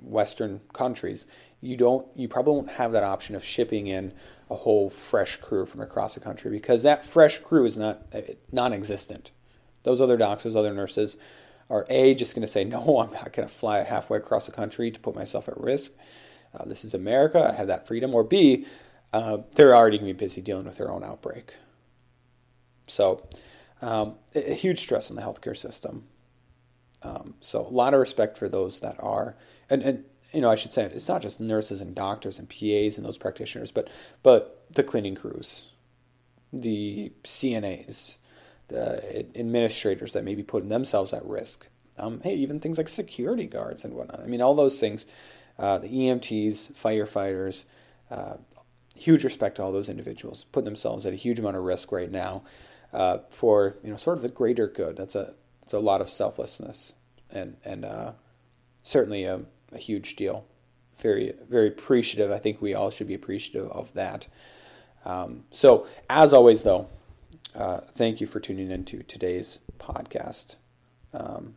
Western 0.00 0.62
countries, 0.72 1.26
you 1.60 1.76
don't, 1.76 2.06
you 2.14 2.28
probably 2.28 2.54
won't 2.54 2.72
have 2.72 2.92
that 2.92 3.04
option 3.04 3.34
of 3.34 3.44
shipping 3.44 3.86
in 3.86 4.12
a 4.50 4.54
whole 4.54 4.90
fresh 4.90 5.36
crew 5.36 5.66
from 5.66 5.80
across 5.80 6.14
the 6.14 6.20
country 6.20 6.50
because 6.50 6.82
that 6.82 7.04
fresh 7.04 7.38
crew 7.38 7.64
is 7.64 7.76
not 7.76 8.02
non-existent. 8.52 9.30
Those 9.82 10.00
other 10.00 10.16
docs, 10.16 10.44
those 10.44 10.56
other 10.56 10.74
nurses, 10.74 11.16
are 11.68 11.86
a 11.88 12.14
just 12.14 12.34
going 12.34 12.42
to 12.42 12.48
say 12.48 12.64
no. 12.64 13.00
I'm 13.00 13.12
not 13.12 13.32
going 13.32 13.48
to 13.48 13.54
fly 13.54 13.82
halfway 13.82 14.18
across 14.18 14.46
the 14.46 14.52
country 14.52 14.90
to 14.90 15.00
put 15.00 15.14
myself 15.14 15.48
at 15.48 15.58
risk. 15.58 15.92
Uh, 16.54 16.64
this 16.64 16.84
is 16.84 16.94
America. 16.94 17.50
I 17.52 17.56
have 17.56 17.66
that 17.66 17.86
freedom. 17.86 18.14
Or 18.14 18.24
B, 18.24 18.66
uh, 19.12 19.38
they're 19.54 19.74
already 19.74 19.98
going 19.98 20.08
to 20.08 20.14
be 20.14 20.24
busy 20.24 20.40
dealing 20.40 20.66
with 20.66 20.76
their 20.76 20.90
own 20.90 21.04
outbreak. 21.04 21.54
So, 22.86 23.28
um, 23.82 24.14
a, 24.34 24.54
huge 24.54 24.78
stress 24.78 25.10
on 25.10 25.16
the 25.16 25.22
healthcare 25.22 25.56
system. 25.56 26.04
Um, 27.02 27.34
so, 27.40 27.66
a 27.66 27.68
lot 27.68 27.94
of 27.94 28.00
respect 28.00 28.38
for 28.38 28.48
those 28.48 28.80
that 28.80 28.96
are, 29.00 29.36
and, 29.68 29.82
and 29.82 30.04
you 30.32 30.40
know, 30.40 30.50
I 30.50 30.54
should 30.54 30.72
say 30.72 30.84
it's 30.84 31.08
not 31.08 31.22
just 31.22 31.40
nurses 31.40 31.80
and 31.80 31.94
doctors 31.94 32.38
and 32.38 32.48
PAs 32.48 32.96
and 32.96 33.06
those 33.06 33.18
practitioners, 33.18 33.70
but 33.70 33.88
but 34.22 34.64
the 34.70 34.82
cleaning 34.82 35.14
crews, 35.14 35.72
the 36.52 37.12
CNAs, 37.24 38.18
the 38.68 39.26
administrators 39.38 40.12
that 40.12 40.24
may 40.24 40.34
be 40.34 40.42
putting 40.42 40.68
themselves 40.68 41.12
at 41.12 41.24
risk. 41.24 41.68
Um, 41.98 42.20
hey, 42.22 42.34
even 42.34 42.60
things 42.60 42.78
like 42.78 42.88
security 42.88 43.46
guards 43.46 43.84
and 43.84 43.94
whatnot. 43.94 44.20
I 44.20 44.26
mean, 44.26 44.42
all 44.42 44.54
those 44.54 44.78
things. 44.78 45.06
Uh, 45.58 45.78
the 45.78 45.88
EMTs, 45.88 46.74
firefighters, 46.74 47.64
uh, 48.10 48.36
huge 48.94 49.24
respect 49.24 49.56
to 49.56 49.62
all 49.62 49.72
those 49.72 49.88
individuals, 49.88 50.44
putting 50.52 50.66
themselves 50.66 51.06
at 51.06 51.14
a 51.14 51.16
huge 51.16 51.38
amount 51.38 51.56
of 51.56 51.62
risk 51.62 51.92
right 51.92 52.10
now 52.10 52.42
uh, 52.92 53.18
for 53.30 53.76
you 53.82 53.90
know 53.90 53.96
sort 53.96 54.16
of 54.16 54.22
the 54.22 54.28
greater 54.28 54.66
good. 54.66 54.96
That's 54.96 55.14
a 55.14 55.34
it's 55.62 55.72
a 55.72 55.78
lot 55.78 56.00
of 56.00 56.08
selflessness 56.08 56.92
and 57.30 57.56
and 57.64 57.84
uh, 57.84 58.12
certainly 58.82 59.24
a, 59.24 59.42
a 59.72 59.78
huge 59.78 60.16
deal. 60.16 60.46
Very 60.98 61.34
very 61.48 61.68
appreciative. 61.68 62.30
I 62.30 62.38
think 62.38 62.60
we 62.60 62.74
all 62.74 62.90
should 62.90 63.08
be 63.08 63.14
appreciative 63.14 63.70
of 63.70 63.92
that. 63.94 64.26
Um, 65.04 65.44
so 65.50 65.86
as 66.10 66.32
always, 66.32 66.62
though, 66.62 66.88
uh, 67.54 67.80
thank 67.92 68.20
you 68.20 68.26
for 68.26 68.40
tuning 68.40 68.70
into 68.70 69.02
today's 69.02 69.60
podcast. 69.78 70.56
Um, 71.12 71.54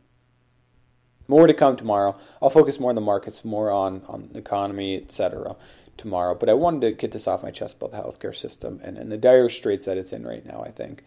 more 1.27 1.47
to 1.47 1.53
come 1.53 1.75
tomorrow. 1.75 2.17
I'll 2.41 2.49
focus 2.49 2.79
more 2.79 2.89
on 2.89 2.95
the 2.95 3.01
markets, 3.01 3.45
more 3.45 3.71
on 3.71 4.03
on 4.07 4.29
the 4.33 4.39
economy, 4.39 4.97
etc 4.97 5.55
tomorrow. 5.99 6.33
But 6.33 6.49
I 6.49 6.53
wanted 6.53 6.81
to 6.81 6.91
get 6.93 7.11
this 7.11 7.27
off 7.27 7.43
my 7.43 7.51
chest 7.51 7.75
about 7.75 7.91
the 7.91 7.97
healthcare 7.97 8.35
system 8.35 8.79
and, 8.83 8.97
and 8.97 9.11
the 9.11 9.17
dire 9.17 9.49
straits 9.49 9.85
that 9.85 9.97
it's 9.97 10.13
in 10.13 10.25
right 10.25 10.45
now, 10.45 10.63
I 10.65 10.71
think. 10.71 11.03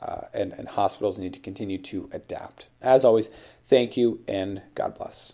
Uh, 0.00 0.26
and, 0.34 0.52
and 0.52 0.68
hospitals 0.68 1.18
need 1.18 1.32
to 1.32 1.40
continue 1.40 1.78
to 1.78 2.10
adapt. 2.12 2.68
As 2.82 3.04
always, 3.04 3.30
thank 3.64 3.96
you 3.96 4.20
and 4.28 4.62
God 4.74 4.94
bless. 4.94 5.32